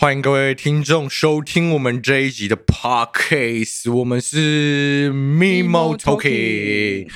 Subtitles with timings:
[0.00, 7.10] 欢迎各位听众收听我们这一集的 Podcast，我们是 Mimo Talking，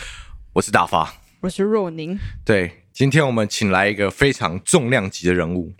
[0.52, 2.18] 我是大发，我是若宁。
[2.44, 5.72] 对，今天我们请来一个非常重量级的人物。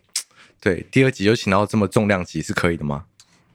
[0.63, 3.05] 对，第二集就请到这么重量级是可以的吗？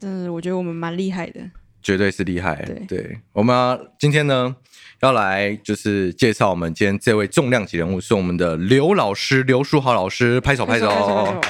[0.02, 1.42] 嗯，我觉得我们蛮厉害的，
[1.82, 2.64] 绝对是厉害。
[2.68, 4.56] 对，对，我们要今天呢。
[5.02, 10.90] 要来就是介绍我们今天这位重量级人物，是我们的刘老师，刘书豪老师，拍手拍手。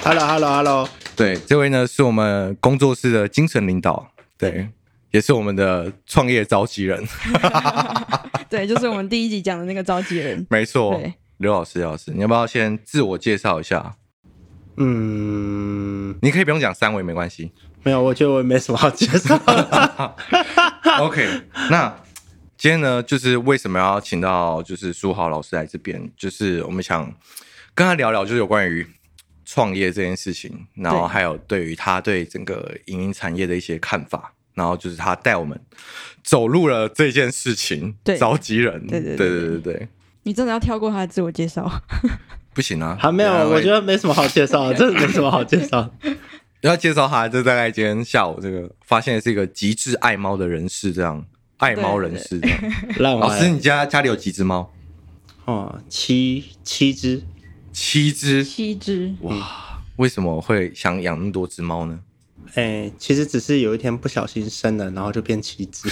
[0.03, 0.87] Hello，Hello，Hello。
[1.19, 4.69] 对，这位呢是我们工作室的精神领导，对，
[5.11, 7.05] 也是我们的创业召集人。
[8.49, 10.47] 对，就是我们第一集讲的那个召集人。
[10.49, 10.97] 没错，
[11.39, 13.95] 刘老师，刘老师，你要不要先自我介绍一下？
[14.77, 17.51] 嗯，你可以不用讲三维，没关系。
[17.83, 19.37] 没有，我觉得我也没什么好介绍。
[21.03, 21.93] OK，那。
[22.57, 27.05] 今天呢，就是为什么要请到就是书豪老师来这边，就是我们想
[27.73, 28.85] 跟他聊聊，就是有关于
[29.51, 35.59] 创业这件事情，然后还有对于他对整个影音产业的一些看法，然后就是他带我们
[36.23, 39.87] 走入了这件事情，对，召集人，对对对对对对，
[40.21, 41.81] 你真的要跳过他的自我介绍？
[42.53, 45.89] 不行啊，还没有，我觉得没什么好介绍，真的没什么好介绍。
[46.61, 51.25] 要介绍他，就大概今天下午这个发现是一个极致爱猫的人士，这样。
[51.57, 52.39] 爱猫人士，
[52.99, 54.71] 老师，你家家里有几只猫？
[55.43, 57.21] 哦，七七只，
[57.71, 59.13] 七只，七只。
[59.21, 61.99] 哇，为什么会想养那么多只猫呢？
[62.55, 65.89] 哎、欸，其实只是有一天不小心生了，然后就变七只。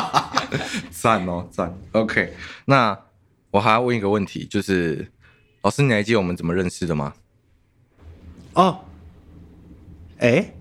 [0.90, 1.74] 赞哦，赞。
[1.92, 2.34] OK，
[2.66, 2.98] 那
[3.50, 5.10] 我还要问一个问题，就是
[5.62, 7.14] 老师，你还记得我们怎么认识的吗？
[8.54, 8.80] 哦，
[10.18, 10.54] 哎、欸。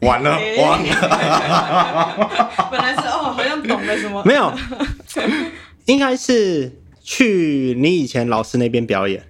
[0.00, 0.88] 完了，完了。
[2.72, 4.24] 本来是哦，好像懂了什么。
[4.24, 4.50] 没有，
[5.84, 9.26] 应该是去你以前老师那边表演啊，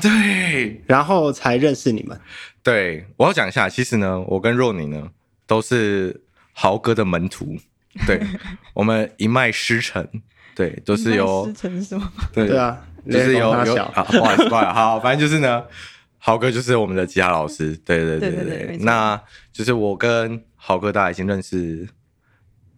[0.00, 2.18] 对，然后才认识你们。
[2.62, 5.08] 对，我要讲一下，其实呢，我跟若宁呢
[5.46, 7.56] 都是豪哥的门徒，
[8.06, 8.20] 对，
[8.74, 10.06] 我们一脉师承，
[10.54, 12.12] 对，都是由师承什么？
[12.32, 12.78] 对对啊，
[13.10, 15.64] 就是有有啊，不好意思，不好意思，好，反正就是呢。
[16.20, 19.18] 豪哥就是我们的吉他老师，对对对对对，那
[19.52, 21.88] 就是我跟豪哥大家已经认识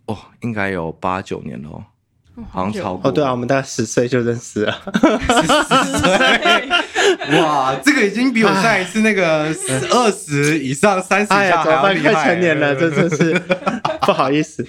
[0.05, 3.09] 哦，应该有八九年了，哦、好像超过。
[3.09, 6.69] 哦，对啊，我们大概十岁就认识了，十岁，
[7.39, 9.55] 哇，这个已经比我上一次那个
[9.91, 13.39] 二十以上三十加还要厉害，快成年了，这真是
[14.01, 14.67] 不好意思，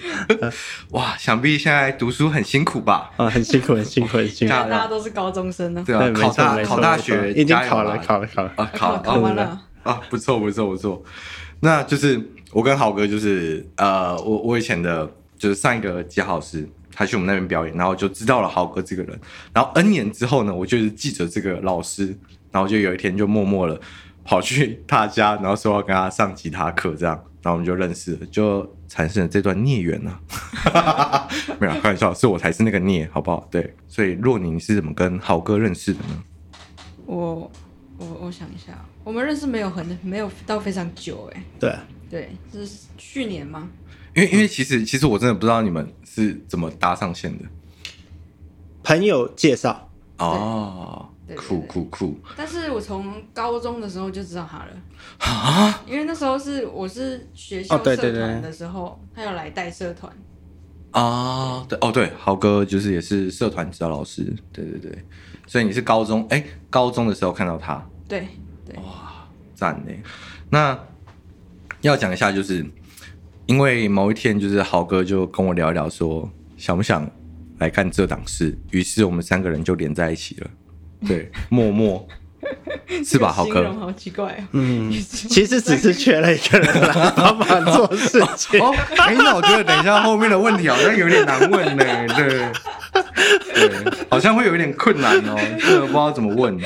[0.90, 3.10] 哇，想必现在读书很辛苦吧？
[3.16, 8.52] 啊，很辛苦，很辛苦，很辛苦，大家都是高中生呢，对啊，考大考大学已经考了，考了，考了。
[8.56, 9.60] 啊，考考完了。
[9.82, 11.02] 啊，不错不错不错，
[11.60, 12.20] 那就是
[12.52, 16.68] 我跟豪哥就是呃，我我以前的就是上一个吉他老师。
[16.94, 19.18] 他去我们那边表演，然后就知道了豪哥这个人。
[19.54, 22.14] 然后 N 年之后呢，我就是记着这个老师，
[22.52, 23.80] 然后就有一天就默默的
[24.24, 30.16] 跑去他家，然后说要跟他上吉他课，这样，然后我们就认识了，就产生了这段孽缘呢。
[31.58, 33.48] 没有开玩笑，是我才是那个孽，好不好？
[33.50, 36.22] 对，所以若宁是怎么跟豪哥认识的呢？
[37.06, 37.50] 我
[37.98, 41.74] 我我想一下，我们认识没有很没有到非常久，哎，对
[42.10, 43.68] 对，是去年吗？
[44.14, 47.44] 因为因为其实其实我真的不知道你们是怎么搭上线的，
[48.82, 52.18] 朋友介绍哦，酷酷酷！
[52.36, 54.70] 但是我从高中的时候就知道他了
[55.18, 60.12] 啊，因为那时候是我是学校社团的时候，他要来带社团
[60.90, 65.04] 啊，对哦对，豪哥就是也是社团指导老师，对对对，
[65.46, 68.26] 所以你是高中哎，高中的时候看到他，对
[68.66, 69.92] 对，哇，赞呢！
[70.50, 70.78] 那
[71.80, 72.64] 要讲一下就是。
[73.46, 77.10] 因为某一天，就是豪哥就跟我聊一聊，说想不想
[77.58, 80.50] 来干这档事，于是我们三个人就连在一起了。
[81.06, 82.06] 对，默默
[83.04, 83.30] 是吧？
[83.30, 84.44] 豪哥，好奇怪哦。
[84.52, 88.60] 嗯， 其实只是缺了一个人来 帮忙做事情。
[88.60, 91.84] 哦，哎，那我觉得等一下后面的问题好像有点难问呢。
[92.16, 92.50] 对，
[93.54, 96.58] 对，好像会有一点困难哦，这个不知道怎么问。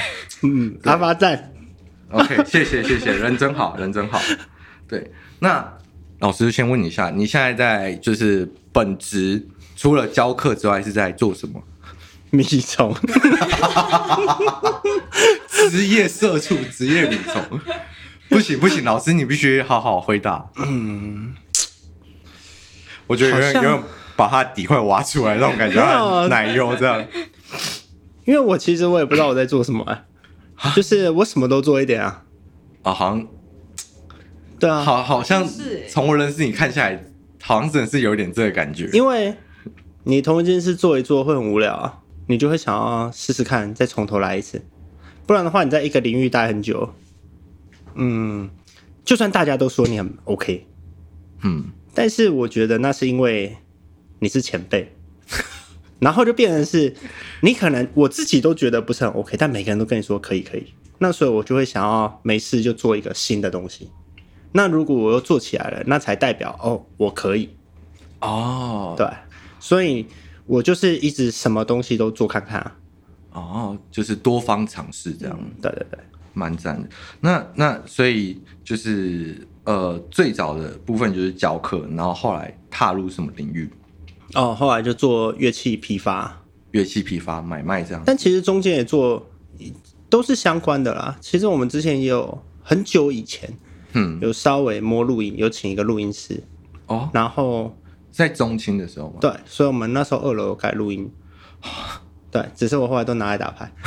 [0.43, 1.53] 嗯，阿发赞。
[2.11, 4.21] OK，谢谢谢谢，人真好人真好。
[4.89, 5.73] 对，那。
[6.19, 9.47] 老师先问你一下，你现在在就是本职
[9.77, 11.63] 除了教课之外是在做什么？
[12.37, 12.95] 米虫，
[15.71, 17.61] 职业社畜，职业米虫，
[18.29, 20.49] 不行不行，老师你必须好好回答。
[20.57, 21.35] 嗯，
[23.07, 23.83] 我觉得有点有点
[24.15, 27.05] 把他底块挖出来那种感觉，奶油这样。
[28.25, 30.05] 因为我其实我也不知道我在做什么、欸，
[30.75, 32.23] 就是我什么都做一点啊。
[32.83, 33.27] 啊，好像。
[34.59, 35.47] 对啊，好，好像
[35.87, 37.05] 从我认识你看下来，
[37.43, 38.89] 好像真的是有点这个感觉。
[38.95, 39.35] 因为
[40.05, 44.65] 你同一件事做一做会很无聊啊，你就会想要试试看，再从头来一次。
[45.27, 46.93] 不然的话，你在一个领域待很久，
[47.95, 48.49] 嗯，
[49.05, 50.67] 就算大家都说你很 OK，
[51.43, 51.65] 嗯，
[51.95, 53.57] 但是我觉得那是因为
[54.21, 54.93] 你是前辈，
[55.99, 56.95] 然后就变成是
[57.41, 63.91] 你可能我自己都觉得不是很 OK，但每个人都跟你说可以可以，那所以我就会想要没事就做一个新的东西。
[64.53, 67.51] 那如果我又做起来了，那才代表哦我可以。
[68.21, 69.07] 哦，对，
[69.59, 70.07] 所以
[70.47, 72.77] 我就是一直什么东西都做看看啊。
[73.33, 75.99] 哦，就是多方尝试这样，嗯，对对对，
[76.33, 76.89] 蛮赞的。
[77.21, 83.71] 那那所以就是呃，最早的部分就是教课，然后后来踏入什么领域？
[84.35, 88.03] 哦，后来就做乐器批发、乐器批发、买卖这样。
[88.07, 89.29] 但其实中间也做
[90.09, 91.19] 都是相关的啦。
[91.21, 93.53] 其实我们之前也有很久以前，
[93.93, 96.43] 嗯，有稍微摸录音，有请一个录音师
[96.87, 97.77] 哦，然后
[98.17, 101.07] 在中青的时候嘛，对，所以我们那时候二楼有开录音。
[102.33, 103.71] 对，只是我后来都拿来打牌。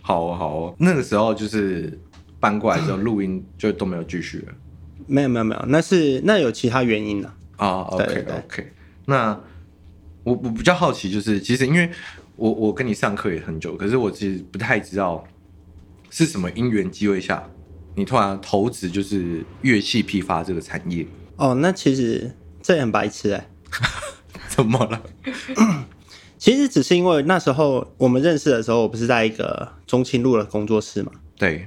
[0.00, 2.00] 好哦，好哦，那个时候就是
[2.40, 4.54] 搬过来之后，录音就都没有继续了。
[5.06, 7.82] 没有没有没有，那是那有其他原因的啊。
[7.82, 8.72] OK 对对对 OK，
[9.04, 9.38] 那
[10.24, 11.90] 我我比较好奇，就是其实因为
[12.36, 15.22] 我我跟你上课也很久，可是我其实不太知道
[16.08, 17.46] 是什么因缘机会下，
[17.94, 21.06] 你突然投资就是乐器批发这个产业。
[21.38, 22.32] 哦，那其实
[22.62, 23.48] 这也很白痴哎。
[24.48, 25.00] 怎么了？
[26.36, 31.10] 其实只是因为那时候我们认识的时候，我不是在一个中清路的工作室嘛。
[31.36, 31.66] 对。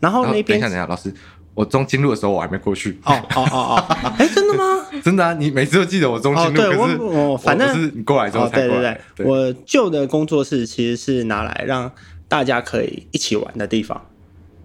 [0.00, 1.12] 然后那边等一下，等一下，老师，
[1.54, 3.00] 我中清路的时候我还没过去。
[3.04, 4.86] 哦哦哦哦，哎，真的吗？
[5.02, 5.34] 真的啊！
[5.34, 8.92] 你每次都记得我中清路，哦、对可是我我反正你过来之后才过来。
[8.92, 11.90] 哦、对对对，对我旧的工作室其实是拿来让
[12.28, 14.04] 大家可以一起玩的地方。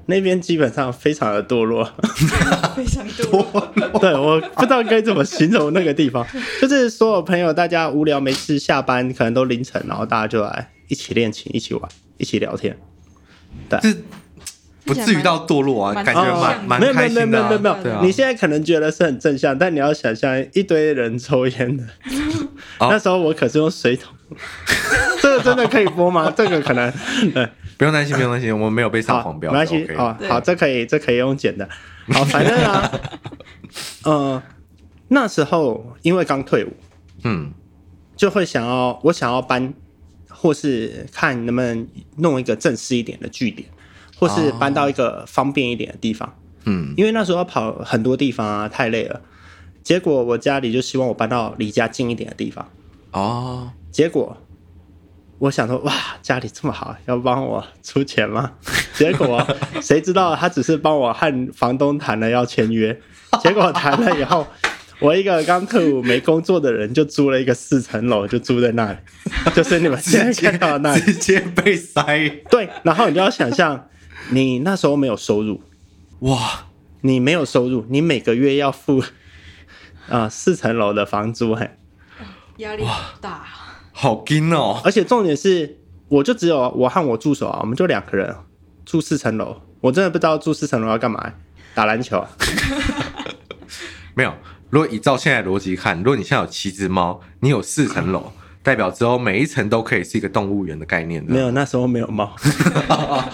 [0.09, 1.85] 那边基本上非常的堕落，
[2.75, 3.73] 非常堕落。
[4.01, 6.25] 对，我不知道该怎么形容那个地方，
[6.59, 12.75] 就是所有朋友大家无聊没事下班可能都凌晨，然后大家就来一起练琴、一起玩、一起聊天。
[13.69, 13.95] 对，这
[14.85, 17.25] 不至于到堕落啊，感觉蛮蛮开心的。
[17.27, 21.83] 没有没有没有没有没有，啊、你现在可能觉得是很正向，但你要想象一堆人抽烟的，
[22.79, 24.11] 那时候我可是用水桶，
[25.21, 26.33] 这个真的可以播吗？
[26.35, 26.91] 这个可能
[27.33, 27.47] 对。
[27.79, 29.83] 不用担心，不用担心，我们没有被上黄标，没关系。
[29.85, 31.67] OK、哦，好，这可以，这可以用剪的。
[32.11, 32.91] 好，反正啊，
[34.03, 34.43] 呃，
[35.07, 36.73] 那时候因为刚退伍，
[37.23, 37.53] 嗯，
[38.17, 39.73] 就会想要我想要搬，
[40.27, 41.87] 或是看能不能
[42.17, 43.69] 弄一个正式一点的据点，
[44.17, 46.35] 或是搬到一个方便一点的地方。
[46.65, 49.21] 嗯，因为那时候要跑很多地方啊，太累了。
[49.81, 52.69] 结果我家里就希望我搬到离家近一点的地方。
[53.11, 54.35] 哦，结果。
[55.39, 58.51] 我想说，哇，家里这么好，要帮我出钱吗？
[58.93, 59.45] 结果
[59.81, 62.99] 谁知道他只是帮我和房东谈了要签约，
[63.41, 64.45] 结果谈了以后，
[64.99, 68.97] 我一个刚退伍没工作的人就租了一个四层楼，就住在那里，
[69.55, 72.29] 就是你们现在看到的那里，直接被塞。
[72.49, 73.87] 对，然后你就要想象，
[74.31, 75.61] 你那时候没有收入，
[76.19, 76.65] 哇，
[76.99, 79.07] 你没有收入，你每个月要付啊、
[80.23, 81.77] 呃、四层楼的房租，嘿，
[82.57, 83.58] 压力好大。
[84.01, 84.79] 好惊哦！
[84.85, 88.33] 而且重点是，我就只有我和我助手啊，我们就两个人
[88.85, 89.57] 住四层楼。
[89.81, 91.33] 我真的不知道住四层楼要干嘛，
[91.75, 92.29] 打篮球啊？
[94.15, 94.33] 没有。
[94.69, 98.31] 如果依照现在逻辑看，如果你现在有七只猫，你有四层楼，
[98.63, 101.21] 代表之后每一层都可以是一个动物园的概念。
[101.27, 102.23] 没有，那时候没有猫。
[102.87, 103.25] 哦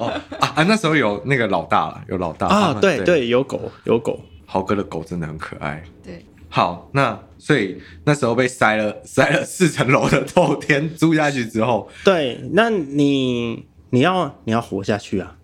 [0.00, 0.64] 哦啊！
[0.64, 4.18] 那时候有那个老大了，有老大啊，对对，对，有狗有狗。
[4.44, 5.84] 豪哥的狗真的很可爱。
[6.02, 6.26] 对。
[6.52, 15.36] 好，那所以那时候被塞了塞了四层楼的透天租下去之后，对，那你你要你要活下去啊。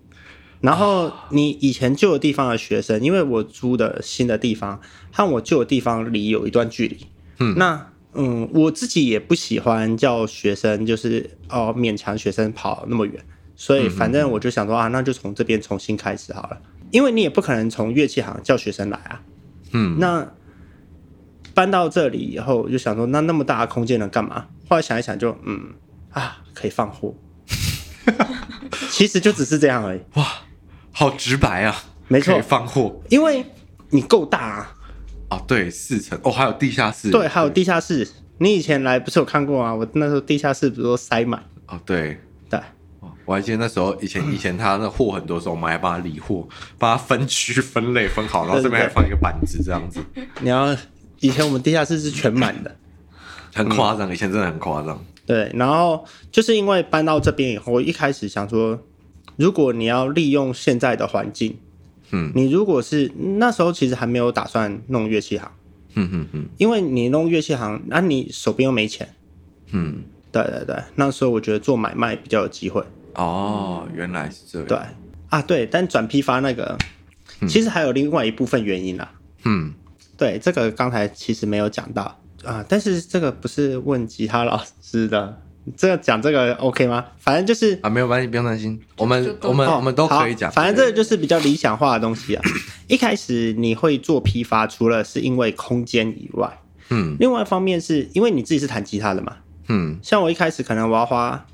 [0.61, 4.81] 然后你以前旧的地方的学生，因为我租的新的地方
[5.13, 7.07] 和我旧的地方离有一段距离，
[7.39, 16.61] 嗯，那嗯，我自己也不喜欢叫学生就是哦勉强学生跑那么远，所以反正我就想说啊，那就从这边重新开始好了，
[16.91, 19.23] 因为你也不可能从乐器行叫学生来啊，
[19.71, 20.29] 嗯，那。
[21.57, 24.45] 搬到这里以后，我就想说，那那么大的空间能干嘛？
[24.69, 25.73] 后来想一想就，就嗯
[26.11, 27.15] 啊，可以放货。
[28.91, 30.01] 其实就只是这样而已。
[30.17, 30.27] 哇，
[30.93, 31.75] 好直白啊！
[32.09, 33.43] 没错，放货，因为
[33.89, 34.75] 你够大啊。
[35.31, 37.11] 哦，对，四层哦，还有地下室。
[37.11, 38.07] 对，还有地下室。
[38.37, 39.75] 你以前来不是有看过啊？
[39.75, 41.43] 我那时候地下室不是都塞满？
[41.69, 42.21] 哦，对
[42.51, 42.61] 对。
[43.25, 46.47] 我还记得那时候，以前以前他那货很多时候，我们还帮他理货，
[46.79, 50.05] 帮他分区分类分好，然后这边还放一个板子这样子。
[50.43, 50.77] 你要。
[51.21, 52.77] 以前我们地下室是全满的，
[53.55, 54.13] 很夸张。
[54.13, 55.05] 以前真的很夸张。
[55.25, 58.79] 对，然后就是因为搬到这边以后，我一开始想说，
[59.37, 61.59] 如果你要利用现在的环境，
[62.13, 65.51] 嗯，你如果是那时候其实还没有打算弄乐器行，
[65.95, 69.09] 嗯嗯嗯，因为你弄乐器行，那你手边又没钱，
[69.73, 72.85] 嗯，对对对，那时候我觉得做买卖比较有机会。
[73.15, 74.69] 哦，原来是这样。
[74.69, 74.79] 对
[75.31, 76.79] 啊，对，但转批发那个，
[77.49, 79.11] 其实还有另外一部分原因啦。
[79.45, 79.75] 嗯，
[80.17, 85.41] 对，这个刚才其实没有讲到啊，但是这个不是问吉他老师的，
[85.77, 87.05] 这个讲这个 OK 吗？
[87.19, 90.51] 反正就是啊，没有关系，不用担心，我们我们、哦、我们都可以讲。
[90.51, 92.43] 反正这个就是比较理想化的东西啊。
[92.87, 101.45] 一开始你会做批发，除了是因为空间以外，嗯，另外一方面是因为你自己是弹吉他的嘛，嗯，像我一开始可能我要花，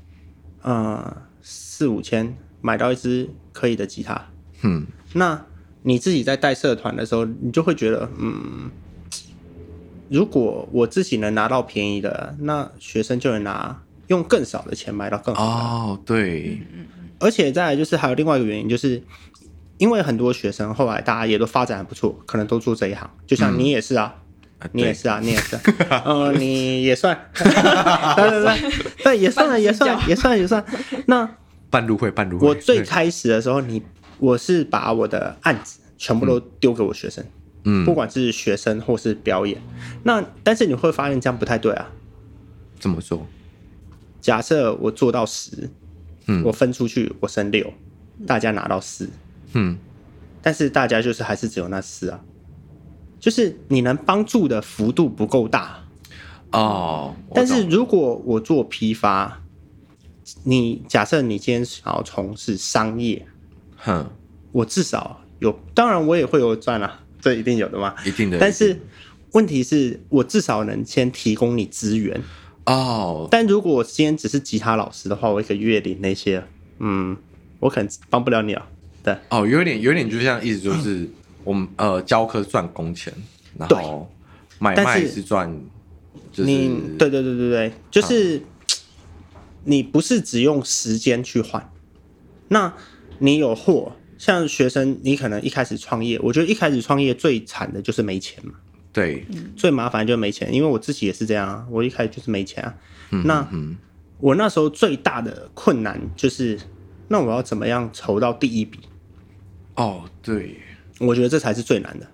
[0.61, 4.29] 呃，四五千买到一支可以的吉他，
[4.61, 5.43] 嗯，那
[5.83, 8.71] 你自己在带社团的时候，你就会觉得，嗯，
[10.09, 15.51] 如果我自己能拿到便宜的，那学生就能拿用更少的钱买到更好的。
[15.51, 16.61] 哦，对，
[17.19, 19.03] 而且再来就是还有另外一个原因，就是
[19.77, 24.03] 因为很多学生后来大家也都发展还不错，可能都做这一行，就像你也是啊。
[24.05, 25.61] 啊你也是啊，你也是、啊，
[26.05, 28.71] 呃， 你也算， 对对对，
[29.03, 30.63] 对，也算了，也算，也算，也算。
[31.07, 31.29] 那
[31.69, 32.47] 半路会，半路会。
[32.47, 33.83] 我最开始的时候，你
[34.23, 37.21] 我是把我的案子全部都丢给我学生，
[37.65, 39.61] 嗯，不管是学生或是表演。
[40.03, 41.91] 那但是你会发现这样不太对啊。
[42.79, 43.27] 怎么说？
[44.21, 45.69] 假设我做到十，
[46.27, 47.73] 嗯，我分出去，我剩六，
[48.25, 49.09] 大家拿到四，
[49.55, 49.77] 嗯，
[50.41, 52.23] 但是大家就是还是只有那四啊。
[53.19, 55.83] 就是你能帮助的幅度不够大
[56.51, 59.41] 哦，但是如果我做批发，
[60.43, 63.27] 你假设你今天想要从事商业，
[63.83, 64.09] 哼，
[64.51, 68.37] 我至少有，当然我也会有赚啊，这一定有的嘛，一定的。
[68.39, 68.79] 但是
[69.33, 72.21] 问题是我至少能先提供你资源
[72.65, 73.27] 哦。
[73.29, 76.43] 但如果我今天只是吉他老师的话，我一个月领那些，
[76.79, 77.15] 嗯，
[77.59, 78.65] 我可能帮不了你了。
[79.03, 81.09] 对，哦，有点有点就像意思就是。
[81.45, 83.13] 我们呃教课赚工钱，
[83.57, 84.09] 然后
[84.59, 85.53] 买卖是赚，
[86.31, 88.43] 就是你对对对对对，就是、嗯、
[89.65, 91.69] 你不是只用时间去换，
[92.47, 92.73] 那
[93.19, 98.53] 你有货，像学生，你可能一开始创业，我觉得一开始创业最惨的就是没钱嘛，
[98.91, 102.75] 对，最麻烦就是没钱，因为我自己也是这样啊，我一开始就是没钱啊，
[103.11, 103.47] 嗯、那
[104.19, 106.59] 我那时候最大的困难就是，
[107.07, 108.79] 那我要怎么样筹到第一笔？
[109.75, 110.57] 哦，对。
[110.99, 112.07] 我觉得这才是最难的，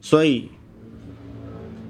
[0.00, 0.48] 所以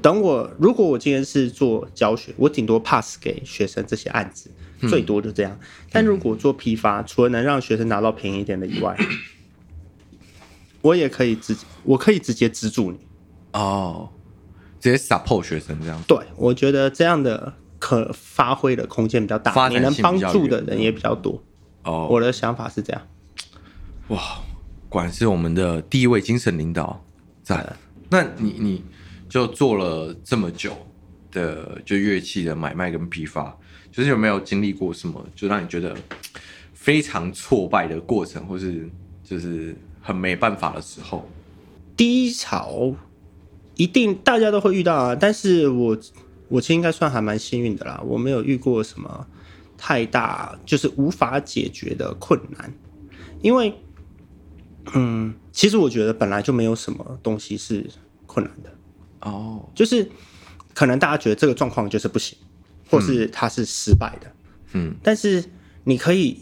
[0.01, 4.51] 等我如果我今天是做教学，我顶多 pass 给学生这些案子，
[4.89, 5.59] 最多就这样。
[5.91, 8.97] 但如果做批发，除了能让学生拿到便宜一点的以外，
[10.83, 12.99] 我也可以直，我可以直接资助你
[13.53, 14.11] 哦，
[14.79, 16.03] 直接 support 学生这样。
[16.07, 21.43] 对，我觉得这样的可发挥的空间比较大，你能帮助的人也比较多。
[21.85, 23.03] 哦，我的想法是这样。
[24.09, 24.21] 哇。
[24.89, 27.05] 果然是我们的第一位精神领导，
[27.45, 27.77] 在了。
[28.09, 28.85] 那你你
[29.29, 30.77] 就做了这么久
[31.31, 33.57] 的就乐器的买卖跟批发，
[33.91, 35.97] 就是有没有经历过什么就让你觉得
[36.73, 38.89] 非常挫败的过程，或是
[39.25, 41.29] 就是很没办法的时候？
[41.97, 42.95] 低潮
[43.75, 45.99] 一定大家都会遇到啊，但是我
[46.49, 49.27] 我其实应该算还蛮幸运的啦，我没有遇过什么
[49.77, 52.73] 太大就是无法解决的困难，
[53.43, 53.75] 因为。
[54.95, 57.87] 嗯，其实我觉得本来就没有什么东西是
[58.27, 58.73] 困难的
[59.21, 60.11] 哦，就是
[60.75, 62.37] 可能大家觉得这个状况就是不行，
[62.91, 64.27] 或是它是失败的，
[64.73, 65.45] 嗯，但是
[65.85, 66.41] 你可以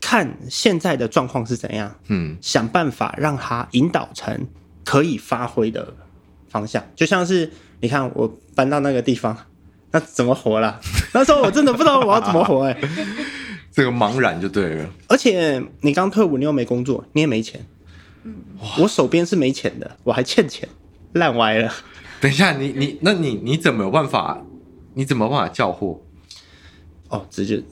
[0.00, 4.46] 看现在的状况是怎样，嗯，想办法让它引导成
[4.84, 5.94] 可以发挥的
[6.48, 9.36] 方向，就像是你看我搬到那个地方，
[9.90, 10.80] 那怎么活了？
[11.12, 12.88] 那时候我真的不知道我要怎么活哎、欸，
[13.72, 14.90] 这个茫然就对了。
[15.08, 17.64] 而且你刚退伍，你又没工作，你也没钱。
[18.78, 20.68] 我手边是没钱的，我还欠钱，
[21.12, 21.72] 烂歪了。
[22.20, 24.42] 等一下，你你那你你怎么有办法？
[24.98, 26.00] 你怎么办法叫货？
[27.08, 27.62] 哦，直接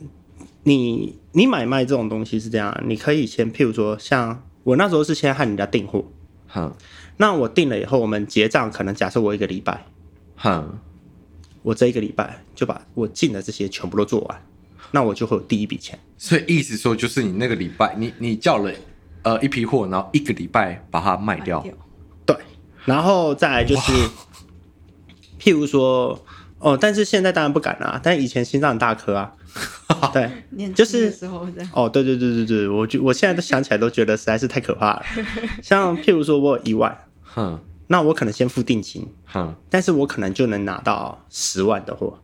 [0.62, 6.04] 你你买卖这种东西是这样，你可以先譬如说，像我那时候是先和人家订货，
[6.46, 6.72] 哼，
[7.16, 9.84] 那我订了以后，我们结账，可能假设我一个礼拜，
[10.36, 10.78] 哼，
[11.62, 14.42] 我这一个礼拜就把我进的这些全部都做完，
[14.92, 15.98] 那我就会有第一笔钱。
[16.16, 18.72] 所以意思说，就是你那个礼拜，你你叫了。
[19.22, 21.60] 呃，一批货，然后一个礼拜把它卖掉，
[22.24, 22.36] 对，
[22.84, 23.92] 然后再来就是，
[25.40, 26.24] 譬如说，
[26.58, 29.32] 哦，但是现在当然不敢了，但以前心脏很大颗啊，
[30.12, 31.12] 对，就是
[31.72, 35.02] 哦，对对对对对，我就我现在都想起来都觉得实在是太可怕了。
[35.62, 42.18] 像譬如说我有一万，哼，那我可能先付定金，哼，但是我可能就能拿到十万的货，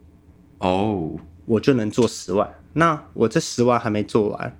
[0.59, 1.13] 哦，
[1.47, 4.59] 我就能做十万，那我这十万还没做完，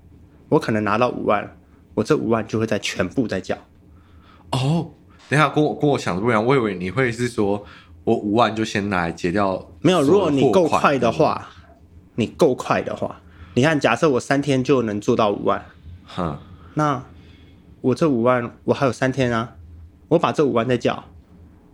[0.49, 1.57] 我可能拿到五万。
[1.95, 3.55] 我这五万就会再全部再交。
[4.49, 4.91] 哦，
[5.29, 7.63] 等一下，跟我跟我想的不一样，我以为你会是说
[8.05, 9.71] 我五万就先拿来结掉。
[9.81, 11.49] 没有，如果你够快的话，
[12.17, 13.21] 你够快的话，
[13.55, 15.65] 你看，假设我三天就能做到五万，
[16.05, 16.41] 哈，
[16.75, 17.03] 那
[17.81, 19.57] 我这五万我还有三天啊，
[20.09, 21.05] 我把这五万再缴，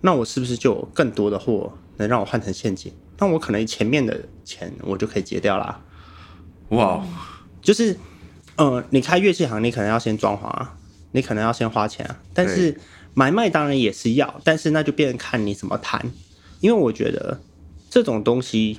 [0.00, 2.92] 那我是不是就有更多的货能让我换成现金？
[3.18, 5.80] 那我可能前面的钱我就可以结掉啦。
[6.68, 7.04] 哇，
[7.61, 7.97] 就是，
[8.56, 10.76] 呃，你开乐器行，你可能要先装潢啊，
[11.12, 12.16] 你可能要先花钱啊。
[12.32, 12.78] 但是
[13.19, 16.09] 买卖当然也是要，但是那就变成看你怎么谈。
[16.61, 17.41] 因为我觉得
[17.91, 18.79] 这种东西，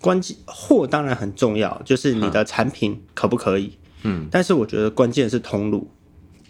[0.00, 3.76] 关键货当然很重要，就是你的产品可不可以？
[4.04, 4.28] 嗯。
[4.30, 5.90] 但是我觉得关键是通路。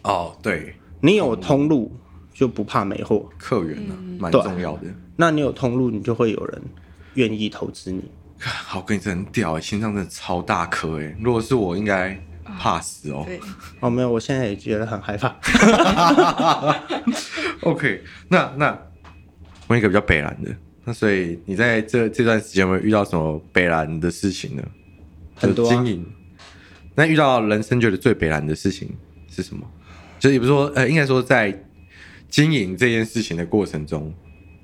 [0.03, 1.97] 哦，对，你有通路
[2.35, 4.83] 就不怕没货，客源呢，蛮重要的。
[5.17, 6.62] 那你有通路，你就会有人
[7.15, 8.05] 愿意投资你。
[8.41, 11.17] 好，跟你真的很屌哎，心脏真的超大颗哎！
[11.19, 12.23] 如果是我，应该
[12.59, 13.25] 怕死哦。
[13.26, 13.40] 对，
[13.80, 15.35] 哦，没有，我现在也觉得很害怕。
[17.62, 18.78] OK，那那
[19.68, 20.50] 问一个比较北蓝的，
[20.85, 24.62] 那所以你在这这段时间有没有遇到什么北蓝的事情呢？
[25.37, 26.06] 很多、啊、经营，
[26.94, 28.88] 那遇到人生觉得最北蓝的事情
[29.28, 29.66] 是什么？
[30.18, 31.64] 就是也不是说，呃，应该说在
[32.28, 34.14] 经营这件事情的过程中，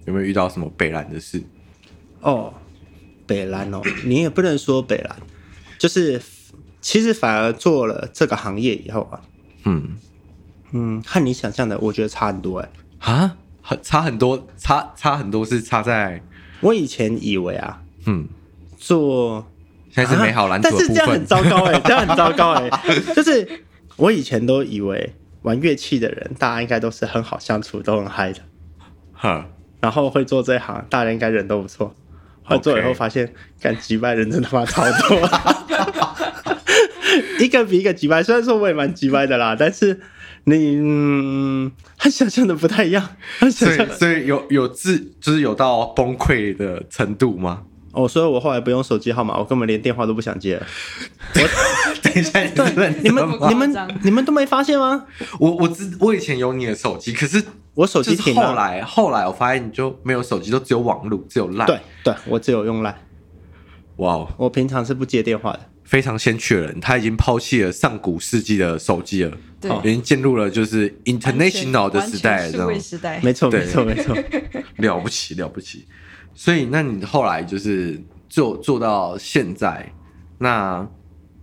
[0.07, 1.42] 有没有遇到什么北蓝的事？
[2.21, 2.54] 哦。
[3.26, 5.14] 北蓝哦，你也不能说北蓝，
[5.76, 6.18] 就是
[6.80, 9.20] 其实反而做了这个行业以后啊，
[9.64, 9.97] 嗯。
[10.70, 12.68] 嗯，和你想象的我觉得差很多哎，
[12.99, 16.23] 啊，很差很多，差差很多是差在，
[16.61, 18.28] 我以前以为啊，嗯，
[18.76, 19.47] 做
[19.90, 22.68] 现在是美好蓝图，但是这样很糟糕哎，这样很糟糕 哎，
[23.16, 23.62] 就是
[23.97, 28.40] 我以前都以为玩乐器的人大家应该都是很好相处，都很嗨的，
[29.14, 29.47] 哈，
[29.80, 31.94] 然后会做这一行，大家应该人都不错。
[32.49, 35.31] 后做以后发现，干击败人真他妈超多，
[37.38, 38.23] 一个比一个击败。
[38.23, 40.00] 虽然说我也蛮击败的啦，但是
[40.45, 43.17] 你嗯，和想象的不太一样。
[43.50, 47.62] 所以所以有有自就是有到崩溃的程度吗？
[47.93, 50.67] 哦，所以我后来不用手机号码，我根本连电话都不想接了。
[51.35, 51.40] 我
[52.02, 52.40] 等一下，
[53.02, 55.07] 你们你们你们都没发现吗？
[55.40, 57.43] 我我知我以前有你的手机，可是。
[57.78, 58.49] 我手机停了。
[58.49, 61.64] 后来，后来我发现你就没有手机，都只有网络，只有 LINE。
[61.64, 62.93] 对，对我只有用 LINE。
[63.99, 64.28] 哇哦！
[64.36, 65.60] 我平常是不接电话的。
[65.84, 72.80] 非常先驱的人，他已经抛弃了上古世纪的手机了，对，已经进入了就是 international 的时代，这样。
[72.80, 73.21] 时代。
[73.23, 74.17] 没错，没错，没错。
[74.78, 75.86] 了不起，了不起。
[76.34, 79.93] 所以，那你后来就是做做到现在，
[80.38, 80.84] 那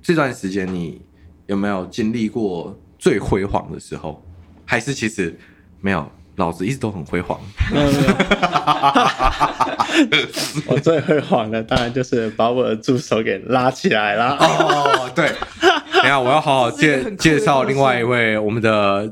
[0.01, 1.01] 这段时间你
[1.47, 4.21] 有没有经历过最辉煌的时候？
[4.65, 5.39] 还是其实
[5.79, 6.11] 没有？
[6.37, 7.39] 老子一直都很辉煌。
[10.67, 14.35] 我最辉煌的当然就是把我的助手给拉起来了。
[14.39, 15.31] 哦，对，
[15.93, 19.09] 等下我要好好介介绍另外一位我们的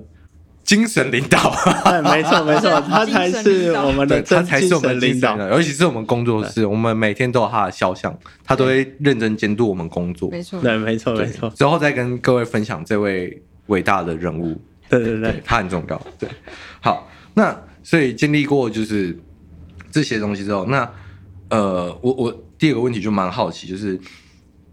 [0.64, 1.56] 精神领导。
[1.86, 10.30] 对，没错没错， 他才是我们的，他才是我们领导，尤其是我们工作室，我们每天都有他的肖像，他都会认真监督我们工作。
[10.30, 11.50] 没错，对，没错没错。
[11.52, 14.60] 之后再跟各位分享这位伟大的人物。
[15.00, 16.08] 对对对，它很重要。
[16.20, 16.30] 对，
[16.82, 17.10] 好。
[17.36, 19.18] 那所以经历过就是
[19.90, 20.88] 这些东西之后，那
[21.50, 24.00] 呃，我我第二个问题就蛮好奇，就是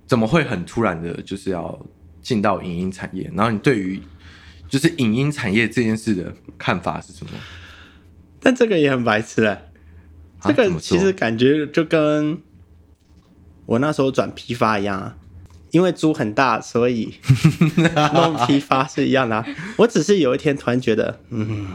[0.06, 1.86] 怎么会很突然的，就是要
[2.20, 3.30] 进到影音产业？
[3.34, 3.98] 然后你对于
[4.68, 7.32] 就是影音产业这件事的看法是什么？
[8.40, 9.70] 但这个也很白痴哎，
[10.42, 12.38] 这个其实感觉就跟
[13.66, 15.16] 我那时候转批发一样啊，
[15.70, 17.14] 因为猪很大，所以
[18.14, 19.46] 弄批发是一样的啊。
[19.76, 21.66] 我只是有一天突然觉得，嗯。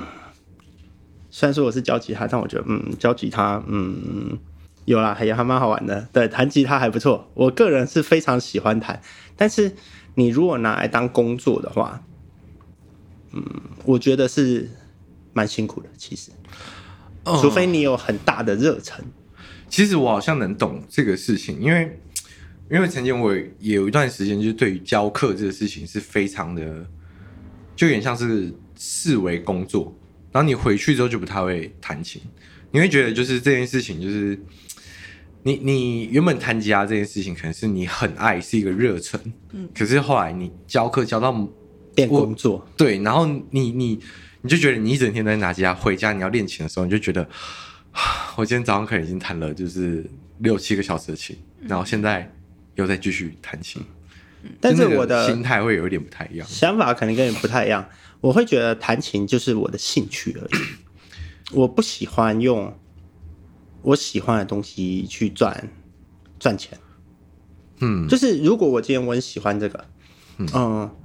[1.37, 4.39] 虽然说我是教吉他，但我觉得，嗯，教吉他，嗯，
[4.85, 6.07] 有啦，也还蛮好玩的。
[6.13, 9.01] 对，弹吉他还不错，我个人是非常喜欢弹。
[9.35, 9.75] 但是
[10.13, 12.01] 你如果拿来当工作的话，
[13.33, 13.43] 嗯，
[13.83, 14.69] 我觉得是
[15.33, 15.89] 蛮辛苦的。
[15.97, 16.31] 其实，
[17.41, 19.03] 除非你有很大的热忱。
[19.67, 21.99] 其实我好像能懂这个事情，因为
[22.71, 26.85] 因为曾经我也有一段时间，就是对于教课这个事情是非常的，
[27.75, 29.95] 就有点像是视为工作。
[30.31, 32.21] 然后你回去之后就不太会弹琴，
[32.71, 34.37] 你会觉得就是这件事情就是
[35.43, 39.17] 你你原本弹吉他这件事情可能是你很爱是一个热忱，
[39.53, 41.31] 嗯，可是后来你教课教到
[41.93, 43.99] 变工作，对，然后你你
[44.41, 47.25] 你就觉得你一整天在拿吉他，回家你要练琴的时候你就觉得，
[48.35, 50.05] 我今天早上可能已经弹了就是
[50.39, 52.29] 六七个小时的琴，然后现在
[52.75, 53.81] 又再继续弹琴，
[54.61, 57.87] 但是我的心态会有一点不太一样，想法可能跟你不太一样。
[58.21, 60.61] 我会觉得弹琴就是我的兴趣而已，
[61.53, 62.77] 我不喜欢用
[63.81, 65.69] 我喜欢的东西去赚
[66.39, 66.77] 赚钱。
[67.79, 69.85] 嗯，就是如果我今天我很喜欢这个，
[70.37, 70.95] 嗯，呃、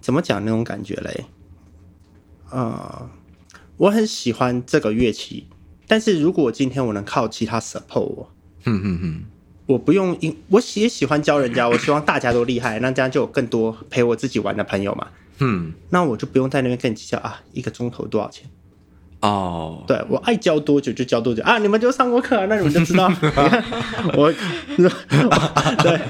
[0.00, 1.26] 怎么讲那种感觉嘞？
[2.50, 3.10] 呃，
[3.76, 5.46] 我很喜欢这个乐器，
[5.86, 8.32] 但是如果今天我能靠其他 support 我，
[8.64, 9.24] 嗯嗯嗯，
[9.66, 10.16] 我不用，
[10.48, 15.08] 我也喜欢教人家， 我希望大家都厉害，那这样就有更多陪我自己玩的朋友嘛。
[15.38, 18.48] 嗯，那我就不用在那边跟你计较啊，一个钟头多少钱。
[19.20, 21.56] 哦，对，我爱教多久就教多久啊！
[21.58, 23.08] 你们就上过课，啊，那你们就知道。
[23.20, 23.64] 你看
[24.14, 24.32] 我，
[25.82, 26.00] 对，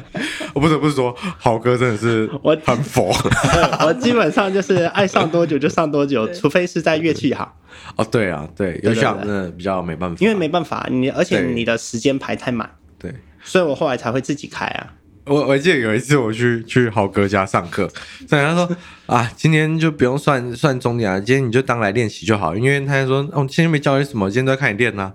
[0.53, 3.15] 我 不得不说，豪哥真的是我很佛。
[3.87, 7.49] 我基本上就是爱上多久就上多久，除非是在乐器行。
[7.95, 12.86] 哦，对啊，对，乐器行真的比较没办法，因为没办法，你而且你的时间排太满，对，
[13.47, 14.93] 所以我后来才会自己开啊。
[15.25, 17.89] 我我记得有一次我去去豪哥家上课，
[18.29, 25.13] 所以他说 啊，今天就不用算算钟点啊，今天你就当来练习就好，因为他就说哦，今天没教你什么，今天都在看你练呢，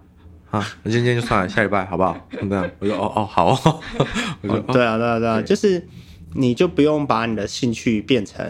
[0.50, 2.28] 啊，啊，今天今天就算了，下礼拜好不好？
[2.30, 3.80] 这样，我说哦哦好哦，
[4.44, 5.88] 我说对啊对啊对啊，就是
[6.34, 8.46] 你就不用把你的兴趣变成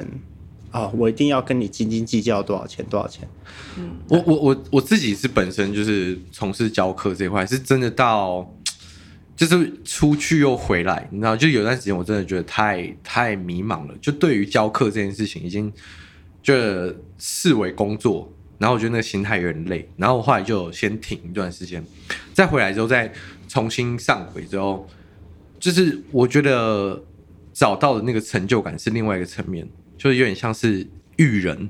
[0.72, 3.30] 哦，我一定要跟你斤斤计较多少钱多少钱。
[3.78, 8.52] 嗯，我我我我自己是本身就是从事教课这一块，是真的到。
[9.48, 13.96] 就是出去又回来，你知道，就有段时间我真的觉得太太迷茫了。
[14.00, 15.74] 就对于教课这件事情，已经
[16.44, 16.54] 就
[17.18, 19.90] 视为工作，然后我觉得那个心态有点累。
[19.98, 21.84] 然后我后来就先停一段时间，
[22.36, 23.12] 再回来之后再
[23.48, 24.88] 重新上轨之后，
[25.60, 27.04] 就是我觉得
[27.52, 31.68] 找到的那个成就感是另外一个层面，就是有点像是育人，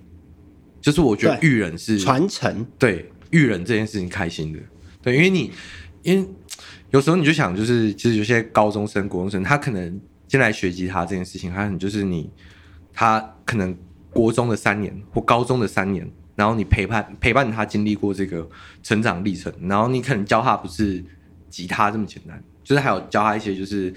[0.81, 4.59] 就是我觉得育人是传承，对育人这件事情开心的，
[5.01, 5.53] 对，因为你
[6.03, 6.27] 因为。
[6.91, 12.29] 有时候你就想，就是其实有些高中生、国中生，他可能进来学吉他这件事情，他很就是你，
[12.93, 13.75] 他可能
[14.11, 18.47] 国中的三年或高中的三年，然后你陪伴陪伴他经历过这个
[18.83, 21.03] 成长历程，然后你可能教他不是
[21.49, 23.93] 吉他这么简单，就是还有教他一些就是。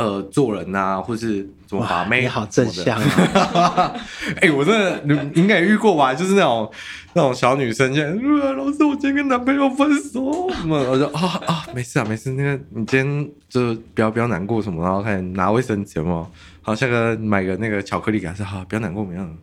[0.00, 3.92] 呃，做人啊，或是怎么把妹，你好正向啊！
[4.40, 6.14] 哎、欸，我真的，你应该也遇过吧？
[6.14, 6.72] 就是那种
[7.12, 10.78] 那种小女生，就、呃、老师，我今天跟男朋友分手，什么？
[10.88, 12.30] 我说啊啊，没事啊，没事。
[12.32, 16.26] 那个，你今天就不要不要难过什么，然后开始拿卫生纸嘛，
[16.62, 19.36] 好下个买个那个巧克力给他，说好，不要难过，怎么样？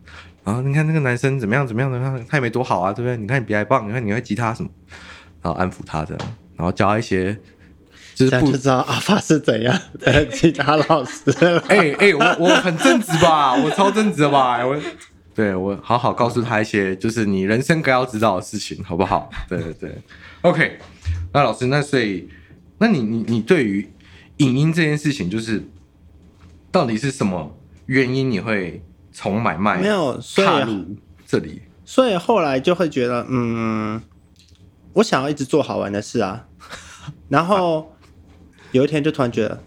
[0.43, 3.15] 然后你看那个男生怎么样怎么样的，他也没多好啊，对不对？
[3.15, 4.69] 你看你比他棒，你看你会吉他什么，
[5.43, 7.37] 然后安抚他这样，然后教他一些。
[8.17, 11.29] 就是不知道阿发是怎样的 其他老师。
[11.67, 14.65] 哎哎、欸欸，我我很正直吧，我超正直的吧？
[14.65, 14.75] 我
[15.35, 19.29] 对我好好告诉他一些，就是你人生该要知道的事情，好不好？
[19.47, 19.95] 对对对
[20.41, 20.79] ，OK。
[21.31, 22.27] 那老师，那所以，
[22.79, 23.87] 那你你你对于
[24.37, 25.69] 影音这件事情，就是
[26.71, 31.61] 到底是什么原因你会从买卖没有踏入这里？
[31.85, 34.01] 所以后来就会觉得，嗯，
[34.93, 36.47] 我想要一直做好玩的事啊，
[37.29, 37.93] 然后。
[38.71, 39.63] 有一天就突然觉得，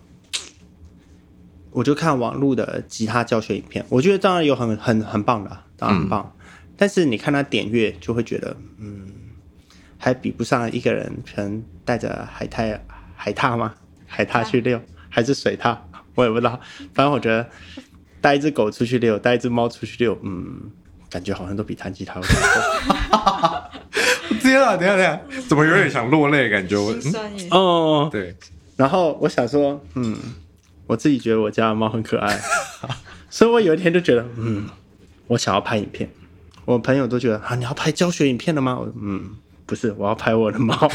[1.70, 6.34] 我就看网络的吉他教学影片，我觉得当然有很很很棒的，当然很棒。
[6.36, 9.06] 嗯、但是你看他点阅，就会觉得，嗯，
[9.98, 12.84] 还比不上一个人可能带着海苔
[13.16, 13.74] 海獭吗？
[14.06, 15.76] 海獭去遛，还是水獭？
[16.14, 16.60] 我也不知道。
[16.92, 17.48] 反正我觉得
[18.20, 20.70] 带一只狗出去遛，带一只猫出去遛，嗯，
[21.08, 23.70] 感觉好像都比弹吉他好。
[24.40, 24.76] 天啊！
[24.76, 26.76] 等下等下，怎么有点想落泪的感觉？
[26.76, 26.94] 我
[27.50, 28.34] 哦，对。
[28.80, 30.16] 然后我想说，嗯，
[30.86, 32.40] 我自己觉得我家的猫很可爱，
[33.28, 34.66] 所以我有一天就觉得，嗯，
[35.26, 36.08] 我想要拍影片。
[36.64, 38.78] 我朋友都觉得啊，你要拍教学影片了吗？
[38.80, 39.32] 我嗯，
[39.66, 40.74] 不是，我要拍我的猫。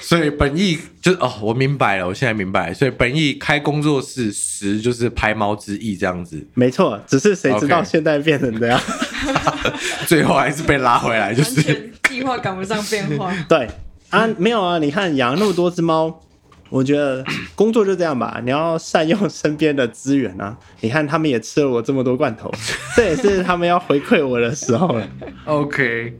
[0.00, 2.74] 所以本意就哦，我明白了，我现在明白了。
[2.74, 6.44] 所以本意开工作室实就是拍猫之意这样子。
[6.54, 8.80] 没错，只是谁知道现在变成这样.
[10.08, 13.32] 最后还是被拉回来，就是计划赶不上变化。
[13.48, 13.68] 对。
[14.10, 14.78] 啊，没有啊！
[14.78, 16.22] 你看养那么多只猫，
[16.70, 18.40] 我觉得工作就这样吧。
[18.44, 20.56] 你要善用身边的资源啊！
[20.80, 22.50] 你看他们也吃了我这么多罐头，
[22.94, 25.08] 这也是他们要回馈我的时候了。
[25.46, 26.18] OK，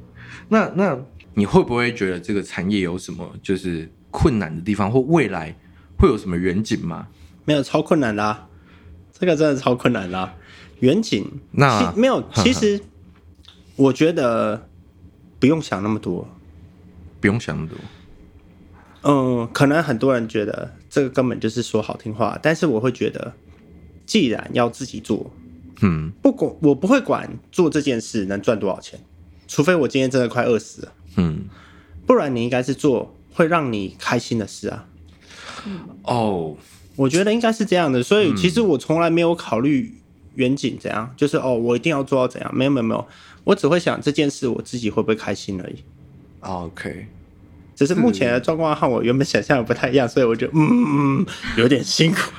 [0.49, 0.99] 那那
[1.35, 5.55] 你会不会觉得这个产业有什么就是困难的地方，或未来
[5.99, 7.07] 会有什么远景吗？
[7.45, 8.49] 没有，超困难的啊！
[9.19, 10.35] 这个真的超困难的啊。
[10.81, 12.79] 远景那没有， 其实
[13.77, 14.69] 我觉得
[15.39, 16.29] 不用想那么多。
[17.21, 17.79] 不用想那么多。
[19.03, 23.33] 嗯，可能很多人觉得这个根本就是说好听话，但是我会觉得，
[24.05, 25.31] 既然要自己做，
[25.81, 28.99] 嗯，不管我不会管做这件事能赚多少钱，
[29.47, 31.45] 除非我今天真的快饿死了，嗯，
[32.05, 34.89] 不然你应该是做会让你开心的事啊。
[36.03, 36.57] 哦，
[36.97, 39.95] 我觉得应该是这样的，所以其实我从来没有考虑
[40.35, 43.07] 远景怎样，就是哦，我一定要做到怎样，没有没有没有，
[43.45, 45.77] 我只会想这件事我自己会不会开心而已。
[46.47, 47.07] OK，
[47.75, 52.33] 只是目前的状况和我原本想象的不太一样，所以我觉得嗯嗯有点辛苦，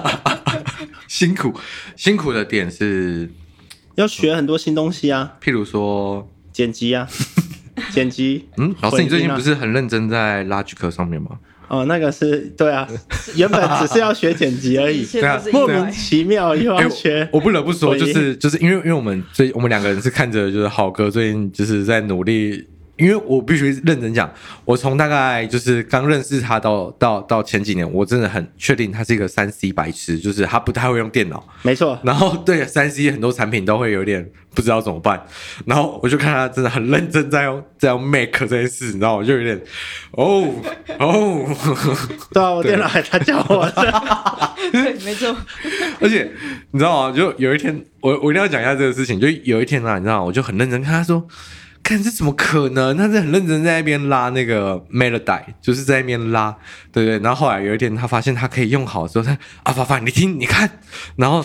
[1.08, 1.54] 辛苦
[1.96, 3.30] 辛苦的点是
[3.94, 7.08] 要学很多新东西啊，譬如说剪辑啊，
[7.90, 8.48] 剪辑。
[8.58, 11.38] 嗯，老师，你最近不是很认真在 Logic 上面吗？
[11.68, 12.86] 哦，那个是对啊，
[13.34, 17.22] 原本只是要学剪辑而已， 一切都是莫名其妙又要学。
[17.22, 22.64] 欸我，我不得不说，就是就是因为因为我们最我们两个人是看着就是好哥最近就是在努力。
[22.96, 24.32] 因为我必须认真讲，
[24.64, 31.46] 我从大概就是刚认识他到到到前几年，我真的很确定他是一个三 C 白痴，就是他不太会用电脑。
[31.62, 35.22] 没错，然后对三 C 很多产品都会有点不知道怎么办，
[35.66, 39.60] 然后我就看他真的很认真在用在用 Mac 这件事，你知道，我就有点
[40.12, 40.50] 哦
[40.98, 41.46] 哦，
[42.32, 44.02] 对啊，我电脑还他教我的，
[44.72, 45.36] 对，没错。
[46.00, 46.30] 而且
[46.70, 47.16] 你知道吗？
[47.16, 49.20] 就有一天，我我一定要讲一下这个事情。
[49.20, 51.26] 就有一天啊，你知道吗，我就很认真看他说。
[51.86, 52.96] 看这怎么可能？
[52.96, 56.52] 他是很认真在那边拉那个 melody，就是在那边拉，
[56.90, 57.16] 对对。
[57.20, 59.30] 然后后来有一天，他发现他可以用好之后，他
[59.62, 60.68] 啊，发发，你听，你看。
[61.14, 61.44] 然后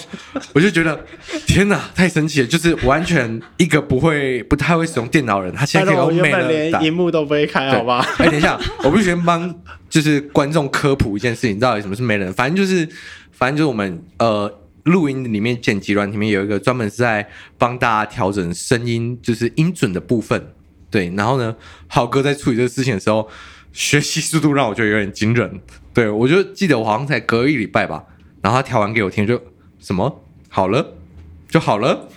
[0.54, 1.00] 我就觉得，
[1.46, 2.48] 天哪，太神奇了！
[2.48, 6.48] 就是完全一个不会、不太会使用电脑人，他现在可以用 melody。
[6.48, 8.04] 连荧幕都不会开，好吧？
[8.18, 9.54] 哎，等一下，我必须先帮
[9.92, 12.34] 就是观众科普一件事情，到底什么是 melody？
[12.34, 12.90] 反正就是，
[13.32, 14.52] 反正就是我们呃。
[14.84, 20.54] 录音里面剪辑软体里面有一个专门是在帮大家调整声音，就是音准的部分。
[20.90, 21.56] 对，然后呢，
[21.88, 23.30] 浩哥在处理这个事情的时候，
[23.72, 25.62] 学习速度让我觉得有点惊人。
[25.94, 28.04] 对，我就记得我好像才隔一礼拜吧，
[28.42, 29.42] 然后他调完给我听，就
[29.80, 30.96] 什么好了
[31.48, 32.10] 就好了。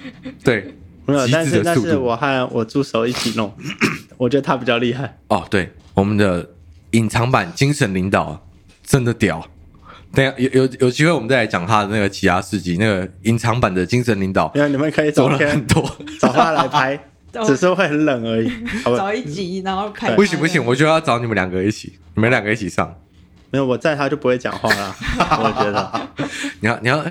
[0.43, 0.75] 对，
[1.07, 3.55] 没有，但是但是我和我助手一起弄，
[4.17, 5.19] 我觉得他比较厉害。
[5.29, 6.51] 哦，对，我们的
[6.93, 8.45] 隐藏版精神领导
[8.83, 9.49] 真的屌。
[10.15, 14.51] 等下有有有机会，我们再来讲他的那个其他事迹，那个隐藏版的精神领导。
[14.55, 15.83] 因为，你们可以找很多，
[16.21, 16.99] 找他来拍，
[17.45, 18.51] 只是会很冷而已。
[18.85, 20.15] 找一集，然后拍。
[20.15, 22.95] 不行不行，我就要找你们两个一起，你们两个一起上。
[23.51, 24.97] 没有，我在他就不会讲话了。
[25.19, 26.09] 我觉得，
[26.61, 27.05] 你 要你要。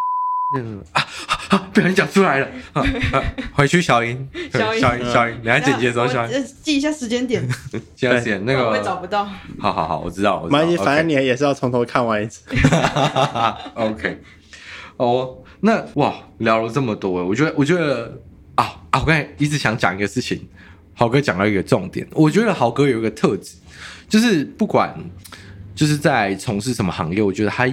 [0.56, 1.04] 嗯啊
[1.50, 1.58] 啊！
[1.74, 3.24] 不小心讲出来了啊啊！
[3.54, 7.48] 回去 小英，小英，小英，小英，你来剪辑的时候，小英记一下时间点，
[7.96, 9.26] 记一下时间那个我找不到。
[9.60, 12.44] 好好好，我知道，我反正反正你也是要从头看完一次。
[13.74, 14.22] OK，
[14.98, 18.20] 哦，那哇，聊了这么多，我觉得，我觉得
[18.56, 20.48] 啊啊，我刚才一直想讲一个事情，
[20.94, 23.56] 豪哥讲到一个重点，我觉得豪哥有一个特质，
[24.08, 24.96] 就是不管
[25.74, 27.68] 就是在从事什么行业，我觉得他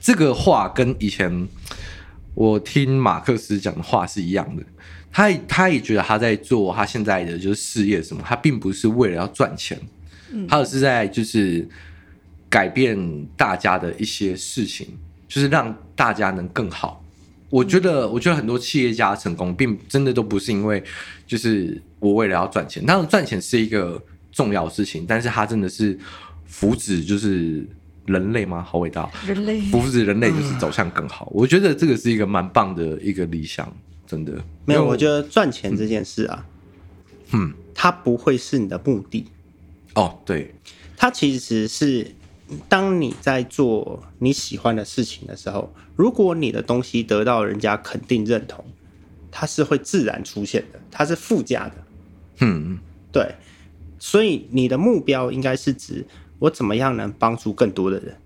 [0.00, 1.46] 这个话跟以前。
[2.36, 4.62] 我听马克思讲的话是一样的，
[5.10, 9.80] 他他也觉得他在做他现在的就是事业什么，他并不是为了要赚钱，
[10.46, 11.66] 他只是在就是
[12.50, 14.86] 改变大家的一些事情，
[15.26, 17.02] 就是让大家能更好。
[17.48, 20.84] 我觉得，我觉得很多企业家成功，并真的都不是因为
[21.26, 23.98] 就是我为了要赚钱，当然赚钱是一个
[24.30, 25.98] 重要的事情，但是他真的是
[26.44, 27.66] 福祉就是。
[28.06, 28.62] 人类吗？
[28.62, 29.10] 好伟大！
[29.26, 31.26] 人类扶持人类就是走向更好。
[31.26, 33.70] 嗯、我觉得这个是一个蛮棒的一个理想，
[34.06, 34.32] 真的。
[34.64, 36.46] 没有，我觉得赚钱这件事啊，
[37.32, 39.26] 嗯，它不会是你的目的。
[39.94, 40.54] 哦，对，
[40.96, 42.14] 它其实是
[42.68, 48.64] 当你在做你喜欢的事情的时候，如果你的东西得到人家肯定认同，
[49.32, 51.74] 它是会自然出现的，它是附加的。
[52.40, 52.78] 嗯，
[53.10, 53.34] 对。
[53.98, 56.06] 所以你的目标应该是指。
[56.38, 58.16] 我怎么样能帮助更多的人，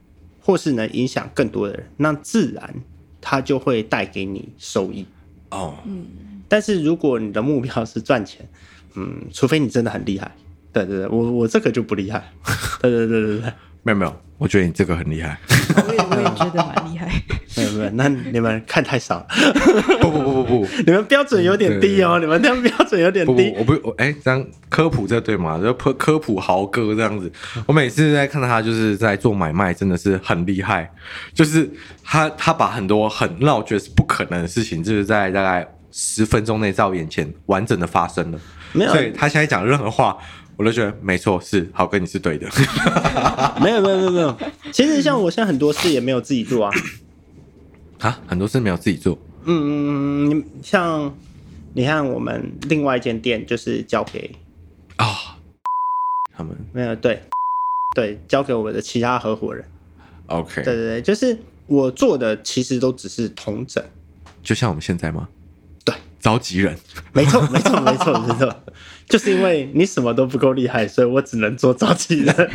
[0.40, 2.74] 或是能影响更多的人，那自然
[3.20, 5.06] 它就会带给你收益。
[5.50, 5.76] 哦。
[5.86, 6.06] 嗯，
[6.48, 8.48] 但是如果你的目标是赚钱，
[8.94, 10.30] 嗯，除非你真的很厉害，
[10.72, 12.32] 对对对，我我这个就不厉害，
[12.80, 15.38] 对对对对对， 没有没有，我觉得你这个很厉害，
[15.86, 17.10] 我也我也 觉得蛮厉害。
[17.56, 19.26] 没有没有，那你们看太少了。
[20.00, 23.52] 不不不不不，你们标准有点低哦，你们这样标准有点低。
[23.58, 25.60] 我不我哎，这样科普这对吗？
[25.62, 27.30] 就科科普豪哥这样子，
[27.66, 30.90] 我每次在看到他就是在做买卖，真的是很厉害。
[31.34, 31.68] 就是
[32.04, 38.38] 他他把很多很让我觉得是不可能的事情，就是在大概十分钟内在我眼前完整的发生了。
[38.72, 40.16] 没有，所以他现在讲任何话，
[40.56, 42.46] 我都觉得没错，是好哥你是对的。
[43.62, 44.36] 没有没有没有没有，
[44.72, 46.72] 其实像我现在很多事也没有自己做啊。
[47.98, 49.18] 啊，很多事没有自己做。
[49.44, 51.14] 嗯嗯，像
[51.72, 54.30] 你看，我们另外一间店就是交给
[54.96, 55.16] 啊、哦，
[56.36, 57.22] 他们没有对
[57.94, 59.64] 对，交给我们的其他合伙人。
[60.26, 63.82] OK，对对对，就是我做的其实都只是同整，
[64.42, 65.28] 就像我们现在吗？
[66.20, 66.76] 召集人，
[67.12, 68.54] 没错没错没错没错，
[69.08, 72.50] 就是因为你什么都不够厉害，所以我只能做召集人。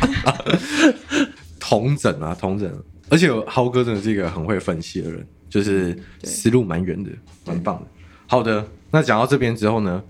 [1.60, 2.72] 同整啊，同整，
[3.10, 5.26] 而且豪哥真的是一个很会分析的人。
[5.48, 7.10] 就是思路蛮远的，
[7.46, 7.86] 蛮棒的。
[8.26, 10.02] 好的，那讲到这边之后呢，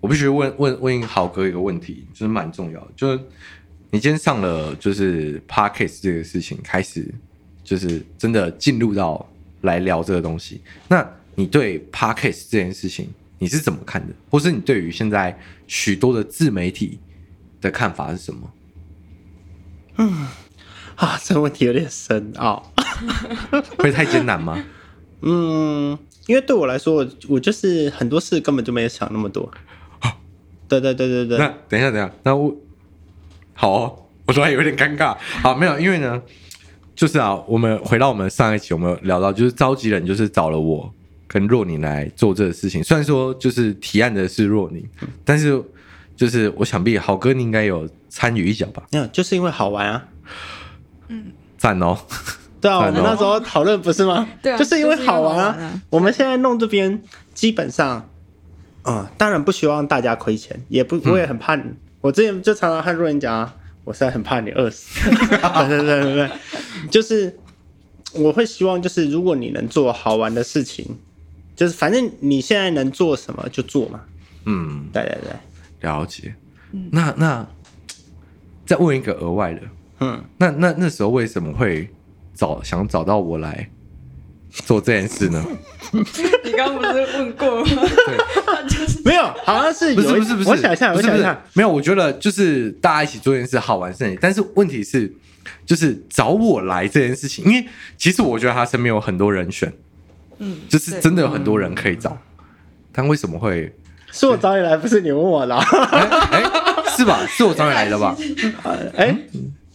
[0.00, 2.88] 我必须问问问豪哥一个问题，就是蛮重要的。
[2.96, 3.20] 就是
[3.90, 7.06] 你今天上了就是 p a r k e s t 这个事情，开始
[7.62, 9.24] 就是真的进入到
[9.60, 10.62] 来聊这个东西。
[10.88, 11.06] 那
[11.40, 14.12] 你对 Podcast 这件事情你是怎么看的？
[14.28, 16.98] 或是你对于现在许多的自媒体
[17.62, 18.52] 的看法是什么？
[19.96, 20.28] 嗯。
[20.96, 22.62] 啊，这个问题有点深奥，
[23.78, 24.62] 会太艰难吗？
[25.22, 29.50] 嗯，因为对我来说，我我就是很多事根本就没有想那么多。
[30.68, 31.38] 对对对对对。
[31.38, 32.54] 那等一下，等一下，那我
[33.54, 35.16] 好哦，我突然有点尴尬。
[35.42, 36.20] 好，没有，因为呢，
[36.94, 40.92] 就是啊，我们回到我们上一期，我们有聊到，就是召集人就是找了我
[41.32, 42.82] 跟若宁来做这个事情。
[42.82, 44.84] 虽然说就是提案的是若宁，
[45.24, 45.62] 但是
[46.16, 48.82] 就是我想必好哥你应该有参与一脚吧？
[48.90, 50.08] 没有，就是因为好玩啊。
[51.06, 51.96] 嗯，赞哦。
[52.60, 54.28] 对啊，我们那时候讨论不是吗？
[54.42, 55.54] 对啊，就是因为好玩啊。
[55.56, 57.00] 玩啊，我们现在弄这边
[57.32, 58.08] 基本上。
[58.82, 61.62] 嗯，当然不希望大家亏钱，也不，我也很怕你。
[61.62, 64.88] 嗯、我之前就常常和若人讲啊，我实在很怕你饿死。
[65.10, 66.30] 对对对对对，
[66.90, 67.38] 就是
[68.14, 70.96] 我会希望，就是如果你能做好玩的事情，
[71.60, 74.00] 就是反正你现在能做什么就做嘛。
[74.46, 76.34] 嗯，对对对，了解。
[76.90, 77.46] 那那
[78.64, 79.60] 再问一个额外的，
[80.00, 81.90] 嗯，那那那时候为什么会
[82.34, 83.68] 找想找到我来？
[84.48, 85.44] 做这件事呢？
[85.92, 87.82] 你刚刚不是问过吗？
[88.06, 95.14] 对， 没有，好像是不是不是不是，我想一下，我想一下，没有，我觉得就是大家一起做这件事好玩是，但是问题是，
[95.66, 97.68] 就是找我来这件事情，因为
[97.98, 99.70] 其实我觉得他身边有很多人选，
[100.40, 102.18] 嗯，就是真的有很多人可以找，
[102.92, 103.72] 但为什么会
[104.10, 105.54] 是我找你来，不是你问我的？
[105.56, 106.42] 哎，
[106.96, 107.20] 是吧？
[107.28, 108.16] 是我找你来的吧？
[108.96, 109.16] 哎，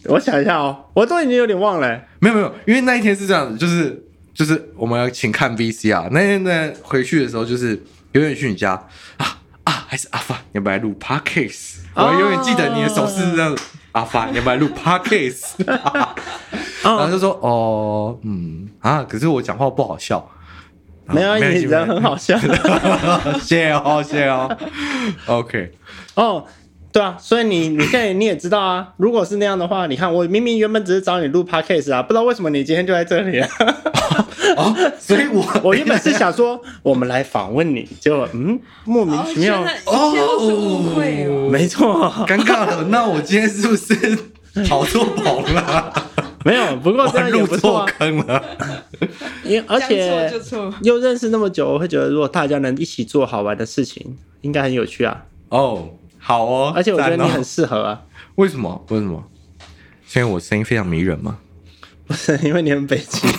[0.04, 4.02] 我想一下哦，我都已经有点忘了，没有没有，因为那一天是这样子，就是。
[4.36, 7.68] 就是我们要请看 VCR，那天呢回去的时候，就是
[8.12, 8.72] 永远去你家
[9.16, 11.76] 啊啊，还是阿发，你要不要来录 Podcast？
[11.94, 13.56] 我永远记得你的手势是这样，
[13.92, 15.52] 阿发，你要不要来录 Podcast？
[16.84, 20.30] 然后就说哦，嗯啊，可是我讲话不好笑，
[21.08, 22.38] 没有，你人很好笑，
[23.40, 24.56] 谢哦，谢哦
[25.26, 25.72] ，OK，
[26.14, 26.44] 哦。
[26.92, 33.48] 对啊，所以你你现在你也知道啊，如果是那样的话，你看我明明原本只是找你录 podcast 啊，不知道为什么你今天就在这里啊？
[34.56, 42.84] 哦，所以我 我原本是想说我们来访问你，结果嗯莫名其妙哦，会哦，没错，尴尬了。
[42.88, 44.18] 那我今天是不是
[44.66, 45.92] 跑错棚了？
[46.46, 47.86] 没有，不过这样也不错啊。
[47.98, 48.42] 坑了，
[49.44, 50.32] 因而且
[50.82, 55.24] 又认识那么久，我会觉得如果大家能一起做好玩的事情，应该很有趣啊。
[55.48, 55.88] 哦。
[56.18, 58.02] 好哦，而且我觉得你很适合啊。
[58.34, 58.84] 为什么？
[58.90, 59.22] 为什么？
[60.06, 61.38] 是因为我声音非常迷人吗？
[62.06, 63.26] 不是，因为你很北极。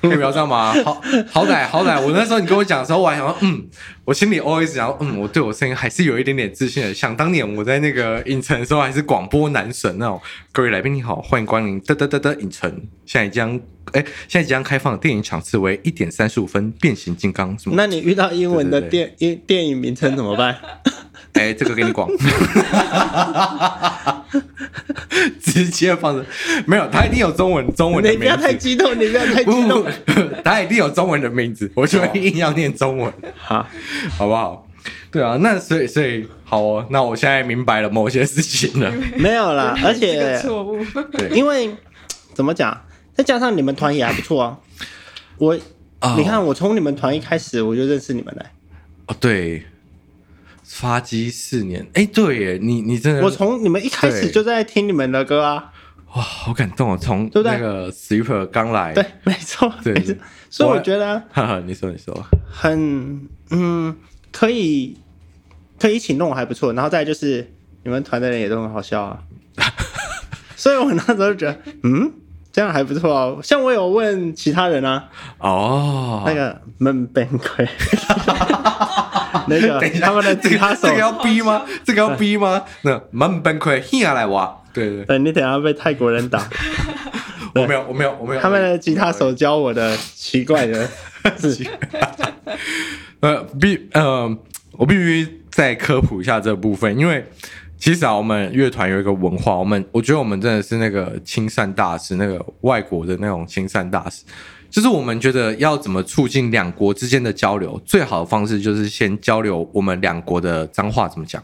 [0.00, 0.72] 可以不要这样吗？
[0.84, 3.66] 好好歹好歹，我那时候你跟我讲的时候，我还想说，嗯，
[4.04, 6.94] 我心里 always 想说，嗯，我对我声音还是有一点点自信的。
[6.94, 10.20] 想当年我在那个影城的时候，还是广播男神那种。
[10.52, 12.70] 各位来宾你好，欢迎光临得得得得影城。
[13.04, 13.58] 现在将
[13.92, 17.74] 哎，现在即将开放的电影场次为一点三十五分，变形金刚什么？
[17.76, 20.56] 那你遇到英文的电电 电影名称怎么办？
[21.34, 22.08] 哎、欸，这个给你广，
[25.40, 26.24] 直接放着，
[26.66, 28.24] 没有，他一定有中文，中文的名字。
[28.24, 29.84] 你不要太激动，你不要太激动。
[30.44, 33.68] 他一定有中文的名字，我就会硬要念中文，哈，
[34.16, 34.66] 好不好？
[35.10, 38.92] 对啊，那所以所以好哦，那我现在明白了某些事情了。
[39.16, 41.74] 没有啦，而且错误，对，因为
[42.34, 42.84] 怎么讲？
[43.14, 44.58] 再加上你们团也还不错啊。
[45.38, 45.58] 我，
[46.00, 48.46] 哦、你看，我从你们团一开始我就认识你们了。
[49.06, 49.66] 哦，对。
[50.68, 55.72] 发迹四年，哎，对耶，你你真的，我从你们一开始就在听你们的歌啊，
[56.14, 59.94] 哇，好感动哦，从那个 Sleeper 刚来， 对，没错，对，
[60.50, 62.14] 所以我觉得，哈哈，你说你说，
[62.52, 63.96] 很嗯，
[64.30, 64.96] 可以
[65.80, 67.50] 可以一起弄还不错，然后再就是
[67.82, 69.22] 你们团的人也都很好笑啊，
[70.54, 72.12] 所以我那时候就觉得，嗯。
[72.50, 77.68] 这样还不错哦，像我有问其他人啊，哦，那个闷崩溃，
[79.48, 81.62] 那个 他们的吉他手，这个要逼吗？
[81.84, 82.62] 这个要逼吗？
[82.82, 86.48] 那蛮崩溃，下来哇，对对对，你等下被泰国人打，
[87.54, 90.88] 我没有，我没有，我没有，他们的吉他手教我的奇怪的。
[91.36, 91.56] 字，
[93.20, 94.36] 呃，必呃，
[94.72, 97.24] 我必须再科普一下这部分，因为。
[97.80, 104.24] 其实啊，我们乐团有一个文化，我们我觉得我们真的是那个亲善大使，那个外国的那种亲善大使，
[104.70, 111.42] 就是我们觉得要怎么促进两国之间的交流，最好的方式就是先交流我们两国的脏话怎么讲。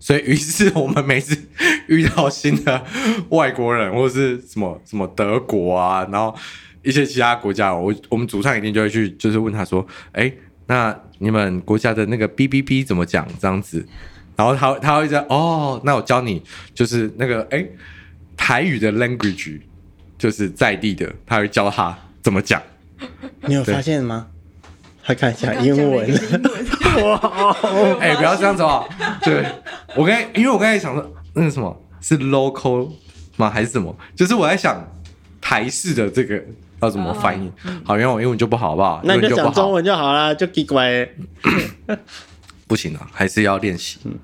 [0.00, 1.34] 所以，于是我们每次
[1.86, 2.84] 遇到新的
[3.30, 6.34] 外国人或者是什么什么德国啊，然后
[6.82, 10.30] 一些其他国家，我我们主唱一定就会去，就是问他说：“哎，
[10.66, 13.86] 那你们国家的那个 B B B 怎么讲？”这样子。
[14.36, 16.42] 然后他他会在哦，那我教你，
[16.74, 17.64] 就是那个哎，
[18.36, 19.60] 台语的 language，
[20.18, 22.60] 就是在地的，他会教他怎么讲。
[23.46, 24.26] 你有发现吗？
[25.04, 26.08] 他看一下英文。
[27.04, 27.56] 哇！
[28.00, 28.88] 哎、欸，不要这样子哦。
[29.22, 29.44] 对，
[29.94, 32.90] 我刚才因为我刚才想说，那个什么是 local
[33.36, 33.50] 吗？
[33.50, 33.94] 还是什么？
[34.16, 34.82] 就是我在想
[35.42, 36.42] 台式的这个
[36.80, 37.52] 要怎么翻译？
[37.84, 39.02] 好，因为我英文就不好，好不好？
[39.04, 41.06] 那你就讲中文就好了，就奇怪。
[42.66, 43.98] 不行啊，还是要练习。
[44.04, 44.14] 嗯，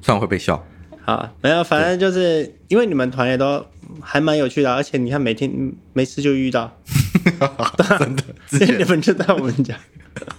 [0.00, 0.64] 虽然会被笑。
[1.04, 3.66] 好，没有，反正就是因为你们团也都
[4.00, 5.50] 还蛮有趣的，而且你看每天
[5.92, 6.72] 没事就遇到，
[7.98, 9.74] 真的， 直接你们就在我们家。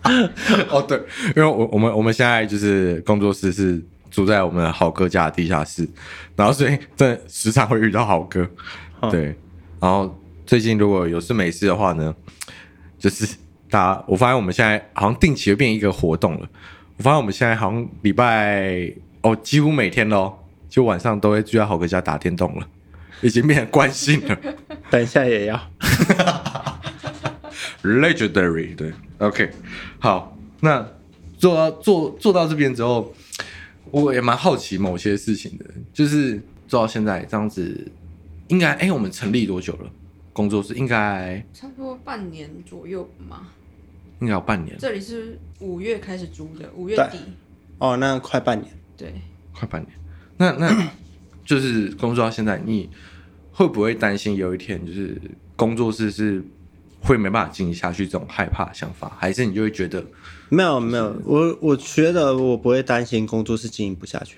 [0.70, 0.98] 哦，对，
[1.36, 3.82] 因为我我们我们现在就是工作室是
[4.12, 5.88] 住在我们豪哥家的地下室，
[6.36, 8.46] 然后所以真的时常会遇到豪哥。
[9.10, 9.34] 对，
[9.80, 10.14] 然后
[10.46, 12.14] 最近如果有事没事的话呢，
[12.98, 13.26] 就是
[13.70, 16.50] 大家我发现我们现在好像定期会变一个活动了。
[16.98, 20.34] 我发现我们现在好像礼拜哦，几乎每天喽，
[20.68, 22.68] 就晚上都会聚在豪哥家打电动了，
[23.22, 24.38] 已经变成惯性了。
[24.90, 25.58] 等一下也要。
[27.84, 29.50] Legendary 对，OK，
[30.00, 30.86] 好，那
[31.38, 33.14] 做到做做到这边之后，
[33.90, 37.90] 我也蛮好奇某些事情的，就是做到现在这样子，
[38.50, 39.90] 应该哎、欸，我们成立多久了？
[40.34, 43.48] 工作室应该差不多半年左右嘛，
[44.20, 44.76] 应该有半年。
[44.78, 47.18] 这里是五月开始租的，五月底。
[47.78, 48.70] 哦，那快半年。
[48.98, 49.14] 对，
[49.54, 49.92] 快半年。
[50.36, 50.92] 那那
[51.46, 52.90] 就是工作到现在，你
[53.54, 55.18] 会不会担心有一天就是
[55.56, 56.44] 工作室是？
[57.02, 60.04] 会没办法经营下去，这种害怕的想法，还是你就会觉得
[60.50, 64.38] 没有没有，我我觉得我不会担心工作是经营不下去，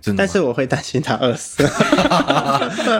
[0.00, 1.62] 真的，但是我会担心他饿死。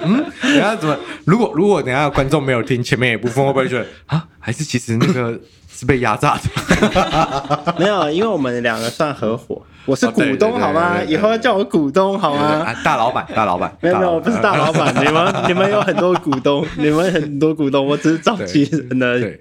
[0.03, 0.97] 嗯，等下怎么？
[1.25, 4.27] 如果如果等下观众没有听前面一部分，会不会觉得啊？
[4.39, 5.39] 还是其实那个
[5.71, 7.75] 是被压榨的？
[7.79, 9.65] 没有，因为我们两个算合伙。
[9.87, 11.01] 我是股东好吗？
[11.05, 12.74] 以后要叫我股东好吗？
[12.84, 13.74] 大老板，大老板。
[13.80, 14.93] 没有没有，我不是大老板。
[15.05, 19.20] 你们你们有很多股东， 你们很多股东，我只是召集人而已。
[19.20, 19.41] 对，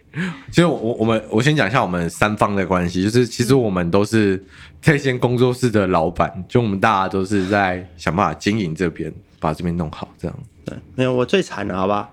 [0.51, 4.41] 其实我我们我先讲一下我们三方的关系，就是其实我们都是
[4.79, 10.37] 这间工作室的老板，就我们大家都是在想办法经营这边，把这边弄好，这样。
[10.63, 12.09] 对，没有我最惨的好吧？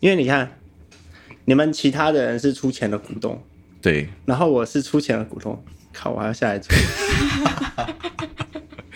[0.00, 0.50] 因为你看，
[1.44, 3.40] 你们其他的人是出钱的股东，
[3.80, 5.62] 对，然后我是出钱的股东。
[5.94, 6.10] 靠！
[6.10, 6.68] 我还要下一组。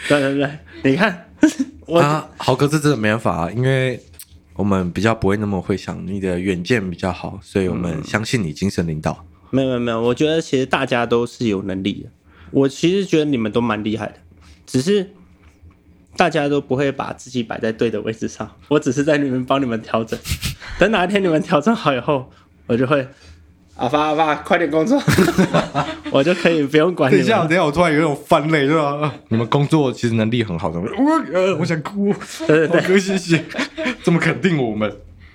[0.08, 1.30] 对对对，你看，
[1.86, 4.02] 我啊，豪哥这真的没办法啊，因为
[4.54, 9.12] 我们比较不会那么会想，你的远见比较好，所以我们相信你精神领导。
[9.22, 12.10] 嗯、没有没有没有，我觉得其实大家都是有能力的。
[12.50, 14.14] 我其实觉得你们都蛮厉害的，
[14.66, 15.10] 只是
[16.16, 18.50] 大家都不会把自己摆在对的位置上。
[18.68, 20.18] 我只是在里面帮你们调整，
[20.78, 22.30] 等哪一天你们调整好以后，
[22.66, 23.06] 我就会。
[23.78, 25.00] 阿发阿发，快点工作，
[26.10, 27.16] 我就可以不用管你。
[27.16, 29.14] 等一下，等一下，我突然有一种翻泪，是吧？
[29.28, 30.80] 你们工作其实能力很好，的。
[30.80, 30.86] 我
[31.32, 32.12] 呃，我想哭。
[32.46, 33.44] 对对对，谢谢，
[34.02, 34.92] 这么肯定我们。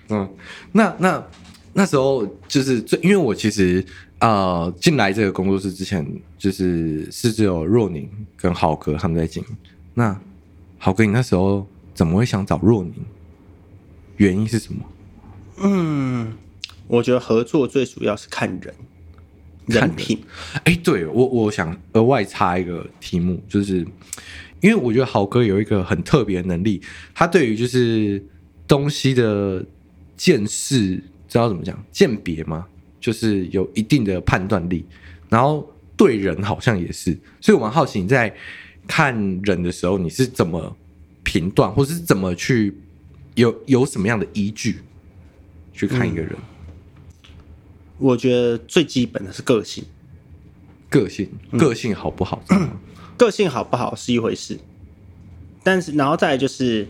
[0.09, 0.29] 嗯，
[0.73, 1.23] 那那
[1.71, 3.83] 那时候就是最，因为我其实
[4.19, 6.05] 呃进来这个工作室之前，
[6.37, 9.49] 就是是只有若宁跟豪哥他们在经营。
[9.93, 10.19] 那
[10.77, 12.93] 豪哥，你那时候怎么会想找若宁？
[14.17, 14.81] 原因是什么？
[15.63, 16.33] 嗯。
[16.87, 18.73] 我觉得合作最主要是看人，
[19.65, 20.19] 人品。
[20.65, 23.77] 哎，对我，我想额外插一个题目，就是
[24.61, 26.81] 因为我觉得豪哥有一个很特别的能力，
[27.15, 28.23] 他对于就是
[28.67, 29.65] 东西的
[30.17, 30.95] 见识，
[31.27, 32.67] 知道怎么讲鉴别吗？
[32.99, 34.85] 就是有一定的判断力，
[35.29, 38.33] 然后对人好像也是，所以我蛮好奇你在
[38.87, 40.75] 看人的时候，你是怎么
[41.23, 42.77] 评断，或是怎么去
[43.35, 44.79] 有有什么样的依据
[45.73, 46.31] 去看一个人？
[46.33, 46.52] 嗯
[47.97, 49.83] 我觉得最基本的是个性，
[50.89, 52.41] 个性，个性好不好？
[52.49, 52.69] 嗯、
[53.17, 54.59] 个性好不好是一回事，
[55.63, 56.87] 但是然后再来就是，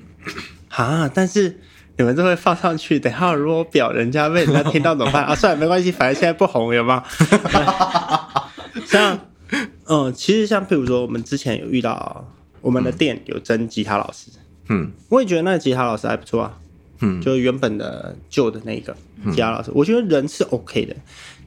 [0.68, 1.60] 啊，但是
[1.96, 5.34] 你们就会放上去，等下如果表人家被人家听到怎么办 啊？
[5.34, 7.02] 算了，没关系，反正现在不红，有吗？
[8.86, 9.18] 像，
[9.86, 14.30] 嗯，其实像譬如说，我们之前有遇到我们的店有征吉他老师，
[14.68, 16.58] 嗯，我也觉得那个吉他老师还不错啊。
[17.00, 18.94] 嗯，就原本的旧的那个
[19.32, 20.94] 吉他老师，嗯，我觉得人是 OK 的，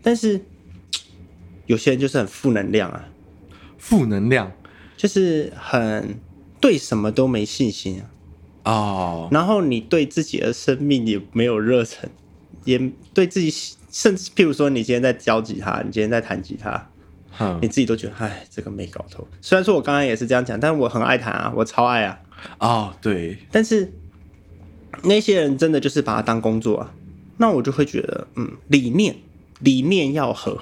[0.01, 0.41] 但是
[1.67, 3.07] 有些人就是很负能量啊，
[3.77, 4.51] 负能量
[4.97, 6.19] 就是很
[6.59, 8.09] 对什么都没信心啊。
[8.65, 12.09] 哦，然后你对自己的生命也没有热忱，
[12.65, 12.79] 也
[13.13, 13.53] 对自己，
[13.91, 16.89] 甚至譬如说你今天在教吉他，你今天在弹吉他，
[17.39, 19.27] 嗯，你自己都觉得哎，这个没搞头。
[19.41, 22.19] 虽然说我刚刚也是这样讲，但我很爱弹啊，我超爱啊。
[22.57, 23.93] 哦，对，但是。
[25.03, 26.91] 那些人真的就是把他当工作啊，
[27.37, 29.15] 那我就会觉得嗯理念
[29.59, 30.61] 理念要合，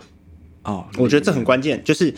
[0.64, 2.14] 哦，我觉得这很关键，就是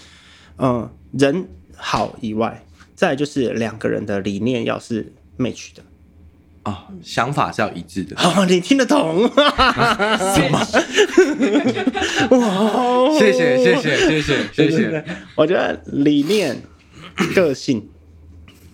[0.58, 2.64] 嗯人好以外，
[2.96, 5.84] 再就是两个人的理念要是 match 的。
[6.66, 8.16] 哦，想法是要一致的。
[8.18, 10.34] 哦，你听得懂，哈哈哈。
[10.34, 10.58] 什么？
[12.32, 15.06] 哇哦，谢谢谢谢谢谢谢谢。
[15.36, 16.62] 我觉得理念、
[17.36, 17.86] 个性，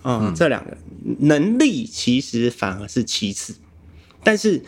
[0.04, 0.76] 嗯，这两个。
[1.18, 3.54] 能力其实反而是其次，
[4.22, 4.62] 但是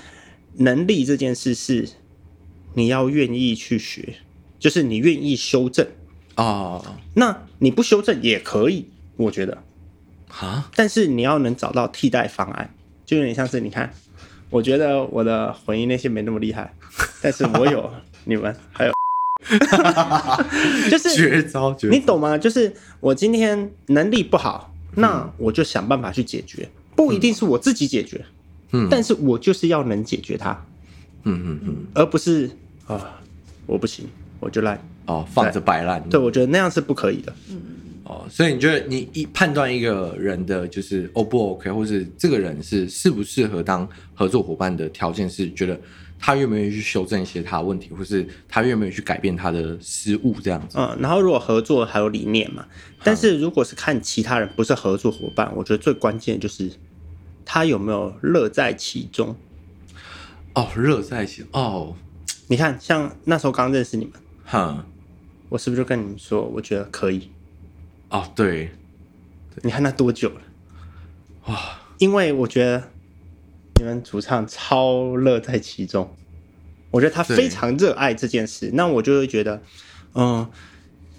[0.55, 1.89] 能力这件事是
[2.75, 4.17] 你要愿意去学，
[4.59, 5.87] 就是你愿意修正
[6.37, 6.97] 哦。
[7.15, 9.63] 那你不修正也可以，我觉得
[10.29, 12.75] 啊，但是你要能找到替代方案，
[13.05, 13.93] 就有点像是你看，
[14.51, 16.75] 我觉得我的混音那些没那么厉害，
[17.21, 17.93] 但是我有
[18.25, 18.93] 你们还有。
[20.89, 22.39] 就是绝招，绝招，你懂吗？
[22.39, 28.25] 就是我今天能力不好，那我就想办法去解决，不一定是我自己解决，
[28.73, 30.51] 嗯，但是我就是要能解决它，
[31.25, 32.51] 嗯嗯嗯，而不是
[32.87, 33.21] 啊，
[33.67, 34.07] 我不行，
[34.41, 37.61] 我就烂哦，放着摆烂，对，我觉得那样是不可以的，嗯，
[38.05, 45.79] 哦，所以你觉得你一判断一个人的就是 O 不 OK，或是这个人是适不适合当合作伙伴的条件是觉得。
[46.25, 50.79] 他愿不愿意去修正一些他的问题，或是他愿不愿意去改变他的失误，这样子。
[50.79, 52.65] 嗯，然后如果合作还有理念嘛，
[53.03, 56.71] 但是如果是看其他人不是合作伙伴，我觉得最关键就是
[57.45, 59.35] 他有没有乐在其中。
[60.55, 61.97] 哦，乐在其中哦。
[62.47, 64.13] 你看，像那时候刚认识你们，
[64.45, 64.87] 哈，
[65.49, 67.33] 我是不是就跟你们说，我觉得可以？
[68.11, 68.71] 哦，对。
[69.63, 70.41] 你看那多久了？
[71.47, 72.92] 哇，因为我觉得。
[73.83, 76.09] 你们主唱超乐在其中，
[76.93, 78.71] 我觉得他非常热爱这件事。
[78.75, 79.61] 那我就会觉得，
[80.15, 80.49] 嗯，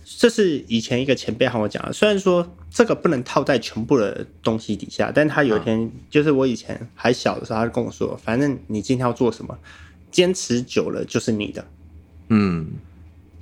[0.06, 1.92] 这是以前一个前辈和我讲的。
[1.92, 9.60] 虽然说这个不能套在全部的东西底下，但他有一天，就是我以前还小的时候，他就跟我说：“反正你今天要做什么，
[10.10, 11.66] 坚持久了就是你的。”
[12.30, 12.72] 嗯，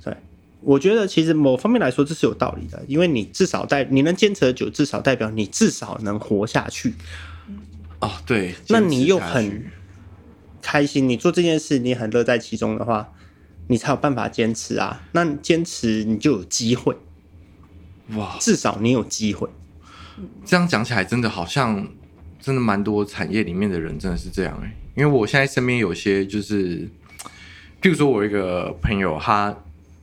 [0.02, 0.16] 对，
[0.62, 6.94] 我觉得其实某方面来说这是有道理的，因为你至少代你能坚持久，至少代表你至少能活下去。
[8.02, 9.70] 哦，对，那你又很
[10.60, 13.12] 开心，你做这件事你很乐在其中的话，
[13.68, 15.04] 你才有办法坚持啊。
[15.12, 16.96] 那坚持你就有机会，
[18.16, 19.48] 哇，至少你有机会。
[20.44, 21.86] 这样讲起来，真的好像
[22.40, 24.76] 真的蛮多产业里面的人真的是这样哎、欸。
[24.96, 26.80] 因为我现在身边有些就是，
[27.80, 29.56] 譬如说我一个朋友，他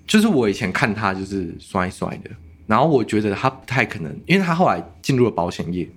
[0.07, 2.31] 就是我以前看他就是帅帅的，
[2.65, 5.89] 然后我觉得他不太可能，因为他后来进入了保险业。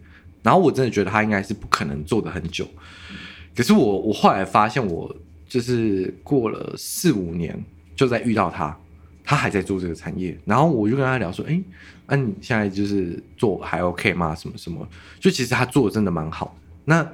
[0.43, 2.67] 然后我真的觉得他应该是不可能做的很久，
[3.55, 5.15] 可是我我后来发现，我
[5.47, 7.57] 就是过了四五年，
[7.95, 8.77] 就在遇到他，
[9.23, 11.63] 他还在做这个产业，然后我就跟他聊说，哎，
[12.09, 14.35] 那、你现在就是做还 OK 吗？
[14.35, 14.85] 什么什么？
[15.21, 17.09] 就其实他做的真的蛮好，那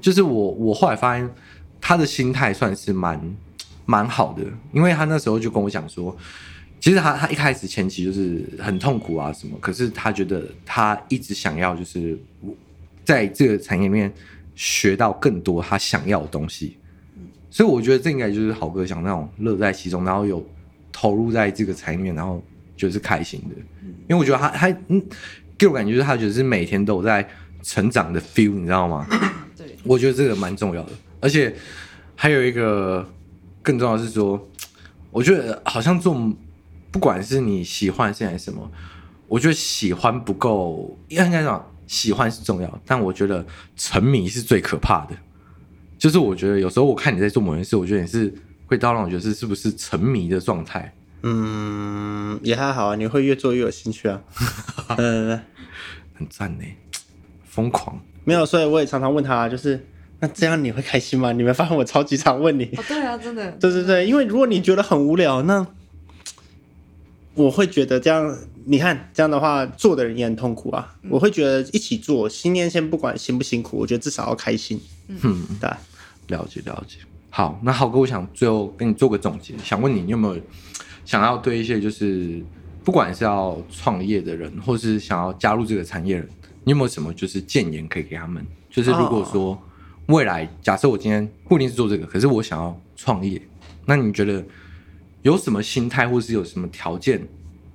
[0.00, 1.28] 就是我我后来发现
[1.80, 3.20] 他的心态算是蛮
[3.86, 6.16] 蛮好的，因为他那时候就跟我讲说，
[6.78, 12.16] 其实他他一开始前期就是很痛苦啊什么，可是他觉得他一直想要就是。
[13.08, 14.12] 在这个产业里面
[14.54, 16.76] 学到更多他想要的东西，
[17.48, 20.46] 所以我觉得这应该就是好哥想那种乐在其中，然后有
[20.92, 22.44] 投入在这个产业然后
[22.76, 23.56] 就是开心的。
[24.08, 25.02] 因为我觉得他他嗯，
[25.56, 27.26] 给我感觉就是他觉得是每天都有在
[27.62, 29.06] 成长的 feel，你知道吗？
[29.56, 30.92] 对，我觉得这个蛮重要的。
[31.18, 31.54] 而且
[32.14, 33.08] 还有一个
[33.62, 34.46] 更重要的是说，
[35.10, 36.30] 我觉得好像做
[36.90, 38.70] 不管是你喜欢现在什么，
[39.28, 41.64] 我觉得喜欢不够，应该讲。
[41.88, 43.44] 喜欢是重要，但我觉得
[43.76, 45.16] 沉迷是最可怕的。
[45.98, 48.32] 就是我觉得有时候我看你在做某件事，我觉得你是
[48.66, 50.94] 会到让我觉得是是不是沉迷的状态。
[51.22, 54.22] 嗯，也还好啊，你会越做越有兴趣啊。
[54.96, 55.40] 嗯，
[56.14, 56.64] 很赞呢，
[57.44, 57.98] 疯狂。
[58.22, 59.84] 没有，所以我也常常问他，就是
[60.20, 61.32] 那这样你会开心吗？
[61.32, 62.66] 你没发现我超级常问你？
[62.76, 63.50] 哦，对啊，真的。
[63.52, 65.66] 对对对，因为如果你觉得很无聊，那
[67.34, 68.38] 我会觉得这样。
[68.70, 70.94] 你看这样的话，做的人也很痛苦啊。
[71.02, 74.78] 嗯、我会觉得一起做，新年先不管辛不辛苦，我觉得至少要开心。
[75.08, 75.70] 嗯，对，
[76.36, 76.98] 了解了解。
[77.30, 80.38] 好，那浩哥，我想最后跟你做个总结，想问你，你有没有
[81.06, 82.42] 想要对一些就是
[82.84, 86.28] 不管是要创业的人，或是想要加入这个产业的人，
[86.64, 88.46] 你有没有什么就是建言可以给他们？
[88.68, 89.58] 就是如果说
[90.08, 93.40] 未来假设我今天不一定是做这个，可是我想要创业，
[93.86, 94.44] 那你觉得
[95.22, 97.26] 有什么心态，或是有什么条件？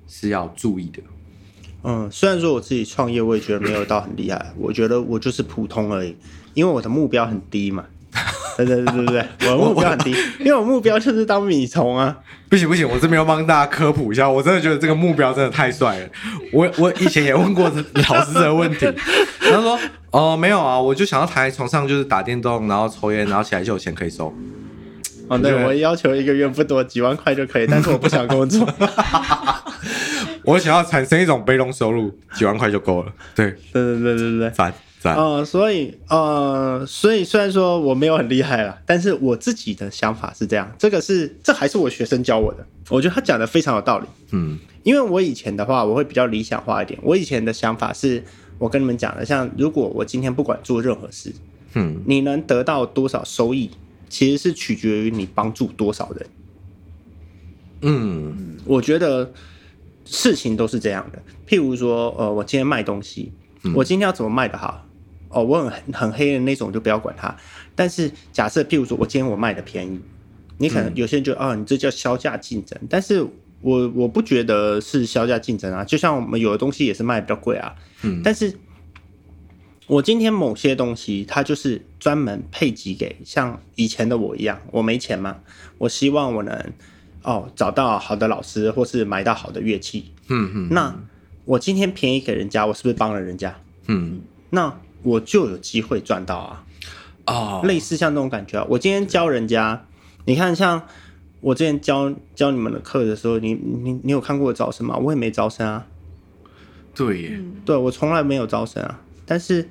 [0.08, 1.02] 是要注意的。
[1.82, 4.52] 嗯，虽然说我自己创业，我也觉得没有到很厉害。
[4.58, 6.16] 我觉得我就是普通而已，
[6.54, 7.84] 因为我的目标很低嘛。
[8.56, 12.16] 对对对对对， 我的目标很低，因为我目标就是当米虫啊。
[12.48, 16.08] 不行不行，我这边要帮大家科普一下，我真的觉得这个目标真的太帅了。
[16.52, 17.64] 我我以前也问过
[18.08, 18.86] 老师这个问题，
[19.40, 19.76] 他说
[20.12, 24.32] 哦、呃、没有啊，我就想要躺在床上就是打电动，然后抽烟，然后起来就有钱可以收。
[25.28, 28.66] 哦，对，我要求一个月不多，几万块就可以，但是我不想工作。
[30.44, 33.12] 我想要产生一种被动收入，几万块就够了。
[33.34, 34.74] 对，对对对对对，赞赞。
[35.00, 44.06] 赞呃，所以呃，所以虽然说我没有很厉害啦，但是我自己的想法是这样，这个是这还是我学生教我的，我觉得他讲的非常有道理。
[44.32, 46.98] 嗯，因为我以前的话，我会比较理想化一点。
[47.02, 48.22] 我以前的想法是，
[48.58, 51.34] 我跟你们讲的，像如果我今天不管做任何事，
[51.74, 53.70] 嗯，你能得到多少收益，
[54.14, 56.26] 其实是取决于你帮助多少人。
[57.80, 59.32] 嗯，我觉得
[60.04, 61.20] 事情都是这样的。
[61.48, 63.32] 譬如说，呃，我今天卖东西，
[63.74, 64.86] 我今天要怎么卖的好？
[65.30, 67.36] 哦，我很很黑的那种就不要管它。
[67.74, 70.00] 但是假设譬如说我今天我卖的便宜，
[70.58, 72.78] 你可能有些人就啊、哦，你这叫销价竞争。
[72.88, 73.20] 但是
[73.62, 77.74] 我我不觉得是销价竞争啊，就像我们有的东西也是卖比较贵啊。
[78.02, 78.56] 嗯，但是
[79.86, 85.38] 我今天某些东西它就是专门配给给像以前的我一样，我没钱嘛，
[85.78, 86.72] 我希望我能
[87.22, 90.12] 哦找到好的老师，或是买到好的乐器。
[90.28, 90.94] 嗯嗯，那
[91.44, 93.56] 我今天便宜给人家，我是不是帮了人家？
[93.86, 94.20] 嗯，
[94.50, 94.78] 那。
[95.06, 96.64] 我就有机会赚到啊！
[97.26, 98.66] 哦，类似像那种感觉啊。
[98.70, 99.84] 我今天教人家，
[100.24, 100.80] 你看，像
[101.42, 104.96] 我之前教教你们的课的时候，你你你有看过我招生吗？
[104.96, 105.86] 我也没招生啊。
[106.94, 108.98] 对耶，对我从来没有招生啊。
[109.26, 109.68] 但是，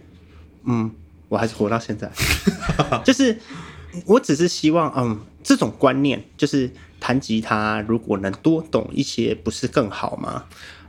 [0.63, 0.91] 嗯，
[1.29, 2.11] 我还是活到现在。
[3.03, 3.37] 就是，
[4.05, 10.45] 我只是希望，嗯，这种观念就是弹吉他，如果能多懂一些，不是更好吗？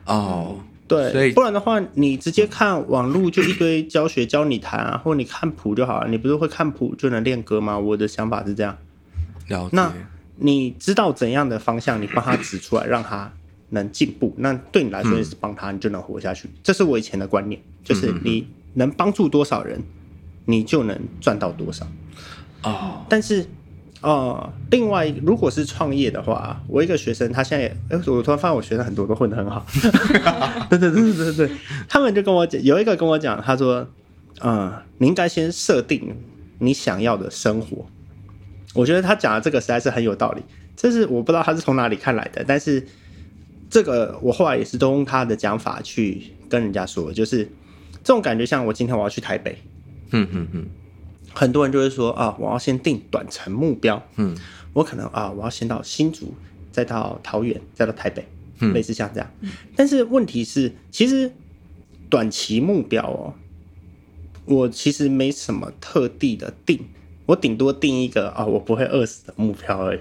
[0.07, 0.59] 哦。
[0.87, 6.09] 对，不然的话，你直接看网络就一堆教学教你弹啊，或者你看谱就好了。
[6.11, 7.79] 你不是会看谱就能练歌吗？
[7.79, 8.77] 我的想法是这样。
[9.49, 9.71] 了解。
[9.73, 9.91] 那
[10.37, 13.33] 你知道怎样的方向，你帮他指出来，让他
[13.75, 16.49] 能进步，那对你来说也是帮他，你就能活下去。
[16.63, 19.83] 这是我以前的观念，就是你能帮助多少人，
[20.47, 21.87] 你就能赚到多少。
[22.63, 23.45] 哦，但是。
[24.01, 29.65] 哦，另外，如果是创业的话，我一个学生，他现在也，哎，我突然发现我学生很多都混得很好。
[30.69, 31.57] 对对对对对对，
[31.89, 33.89] 他们就跟我讲，有一个跟我讲，他说，
[34.43, 36.15] 嗯，你应该先设定
[36.59, 37.87] 你想要的生活。
[38.75, 40.43] 我觉得他讲的这个实在是很有道理，
[40.77, 42.87] 这是我不知道他是从哪里看来的，但是
[43.75, 47.39] 这个我后来也是都用他的讲法去跟人家说，就是
[48.05, 49.59] 这种感觉，像我今天我要去台北，
[50.13, 50.67] 嗯嗯嗯。
[51.33, 54.37] 很多人就会说啊，我要先定短程目标，嗯，
[54.75, 56.33] 我可能啊，我要先到新竹，
[56.71, 58.25] 再到桃园，再到台北，
[58.61, 59.29] 嗯，类似像这样。
[59.75, 61.33] 但是问题是，其实
[62.09, 63.35] 短期目标哦，
[64.45, 66.79] 我其实没什么特地的定，
[67.27, 70.01] 我顶多定一个啊，我不会饿死的目标而已。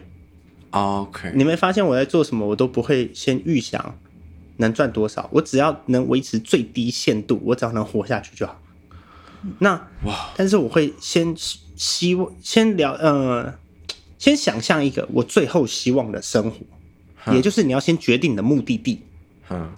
[0.74, 3.96] OK，你没发现我在做什么，我都不会先预想
[4.58, 8.60] 能赚多少，我只要能维持最低限度，我只要能活下去就好。
[9.60, 9.74] 那
[10.06, 11.36] 哇，但是我会先
[11.76, 13.54] 希望先聊，呃，
[14.18, 19.02] 先想象一个我最后希望的生活，也就是你要先决定你的目的地。
[19.50, 19.72] 嗯，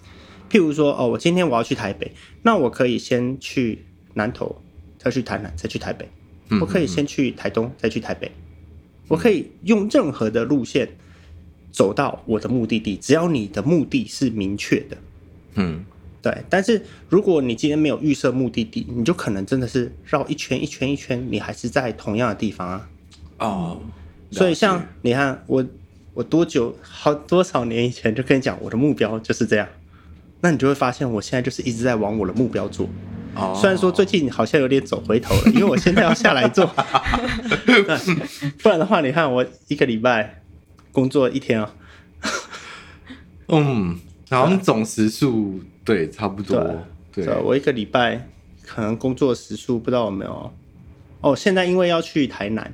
[0.50, 3.84] 譬如说，哦，我今天我要去台北，那我可以先去
[4.14, 4.62] 南投，
[4.98, 6.10] 再去台南，再去台北。
[6.62, 8.32] 我可以先去台东，再去台北。
[9.08, 10.90] 我可以用任何的路线
[11.72, 14.98] 走到我的目的地，只要你的目的是明确的。
[15.56, 15.86] 嗯。
[16.22, 22.90] 对，但是如果你今天没有预设目的地，你就可能真的是绕一圈一圈一圈，你还是在同样的地方啊。
[23.38, 23.80] 哦，
[24.32, 25.64] 所以像你看我，
[26.16, 29.68] 我多久好多少年以前就跟你讲，我的目标就是这样。
[30.42, 32.90] 那你就会发现，我现在就是一直在往我的目标做。
[33.36, 36.66] 哦，虽然说最近好像有点走回头了，因为我现在要下来做。
[38.62, 40.42] 不然的话，你看我一个礼拜
[40.92, 41.74] 工作一天啊。
[43.48, 45.60] 嗯，然后总时数。
[45.84, 46.58] 对，差不多。
[47.14, 48.28] 对，对，我一个礼拜
[48.66, 50.52] 可能工作时数不知道有没有。
[51.22, 52.74] 哦，现在因为要去台南，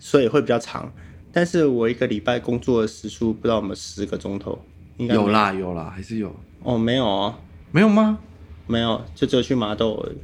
[0.00, 0.92] 所以会比较长。
[1.32, 4.58] 但是我一个礼拜工作的时数不知道有没有十个钟头？
[4.96, 6.34] 应该有，有啦，有啦，还是有。
[6.62, 7.34] 哦，没有哦，
[7.70, 8.18] 没有吗？
[8.66, 10.16] 没有，就只有去麻豆而已。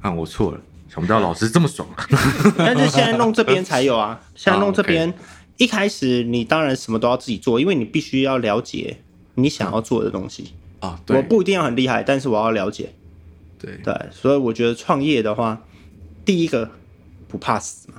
[0.00, 1.88] 啊，我错了，想不到老师这么爽。
[2.56, 5.12] 但是现在弄这边才有啊， 现在弄这边，
[5.56, 8.98] 一开始你当然什么都要自己做，因为你必须要了解
[9.34, 10.52] 你想要做的东西。
[10.80, 12.90] 啊，对，我不一定要很厉害，但是我要了解。
[13.58, 15.60] 对对，所以我觉得创业的话，
[16.24, 16.70] 第一个
[17.28, 17.96] 不怕死嘛。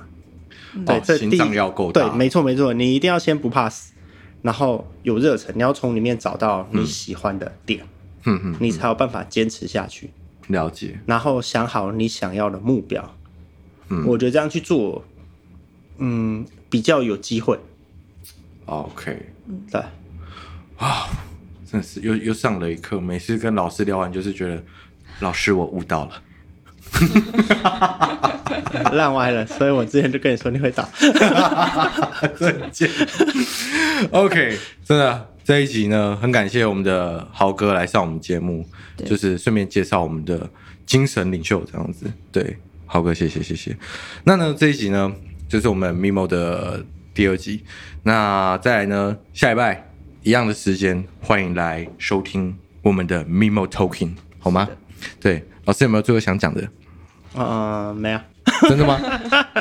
[0.84, 2.08] 对，这心脏要够大。
[2.08, 3.92] 对，没错没错，你一定要先不怕死，
[4.40, 7.88] 然后有热忱，你要从里面找到你喜欢的点，嗯
[8.24, 10.10] 嗯，你才有办法坚持下去。
[10.48, 10.98] 了解。
[11.06, 13.14] 然后想好你想要的目标，
[13.88, 15.04] 嗯，我觉得这样去做，
[15.98, 17.58] 嗯，比较有机会。
[18.66, 19.26] OK，
[19.70, 19.80] 对，
[20.78, 21.08] 啊。
[21.64, 23.00] 真是又又上了一课。
[23.00, 24.62] 每次跟老师聊完，就是觉得
[25.20, 26.22] 老师我悟到了，
[28.92, 29.46] 烂歪了。
[29.46, 30.86] 所以我之前就跟你说你会打，
[32.38, 32.90] 真贱。
[34.10, 38.64] OK，真的这一集呢，很感谢我们的豪哥来上我们节目，
[39.04, 40.48] 就是顺便介绍我们的
[40.86, 42.06] 精神领袖这样子。
[42.30, 43.76] 对，豪哥，谢谢谢谢。
[44.24, 45.12] 那呢，这一集呢，
[45.48, 47.64] 就是我们 MIMO 的第二集。
[48.04, 49.90] 那再来呢，下一拜
[50.22, 54.68] 一样的时间，欢迎来收听我们的 MIMO Talking，好吗？
[55.20, 56.68] 对，老师有没有最后想讲的？
[57.34, 58.20] 嗯，没有。
[58.68, 59.00] 真的吗？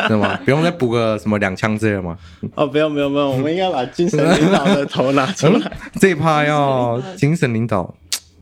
[0.08, 0.40] 真的吗？
[0.46, 2.18] 不用再补个什么两枪之类的吗？
[2.56, 5.72] 哦，不用不用不用，我们应该把精神领导的头拿出来。
[6.00, 7.94] 这一趴要精神领导，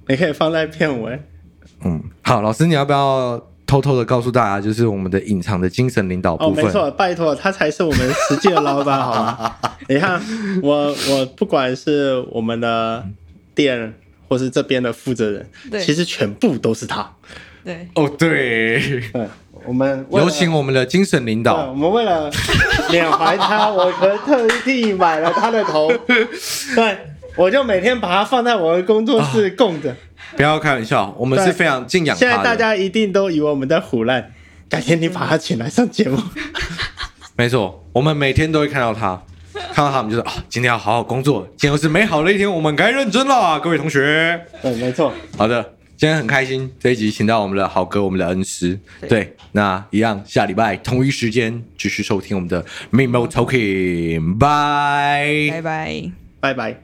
[0.08, 1.20] 你可以放在片尾。
[1.84, 6.64] 嗯，好，老师，你要不要偷偷的告诉大家，就是我们的隐藏的精神领导部分？
[6.64, 9.56] 哦，没错，拜托，他才是我们实际的老板，好吗？
[9.88, 10.22] 你看，
[10.62, 13.06] 我我不管是我们的
[13.56, 13.94] 店，
[14.28, 15.50] 或是这边的负责人，
[15.82, 17.10] 其实全部都是他。
[17.64, 18.80] 对，哦，对。
[19.12, 19.28] 对
[19.66, 21.68] 我们有请我们的精神领导。
[21.70, 22.30] 我们为了
[22.90, 25.92] 缅怀他，我可特地买了他的头。
[26.76, 26.98] 对，
[27.36, 29.96] 我就每天把它放在我的工作室供着。
[30.36, 32.20] 不要开玩笑，我们是非常敬仰他。
[32.20, 34.32] 现在大家一定都以为我们在唬烂，
[34.70, 36.18] 改天你把他请来上节目。
[37.36, 39.22] 没错，我们每天都会看到他，
[39.74, 44.40] 看到他们就是啊，今天要好好工作，今天又是美好的一天，我们该认真了，各位同学。
[44.62, 45.12] 对，没错。
[45.38, 45.74] 好的。
[46.00, 48.80] 今天很开心，这一集请到我们的好哥，我们的恩师。
[49.02, 56.84] 对，对，那一样，下礼拜同一时间继续收听我们的 MIMO Talking，拜拜拜，拜拜。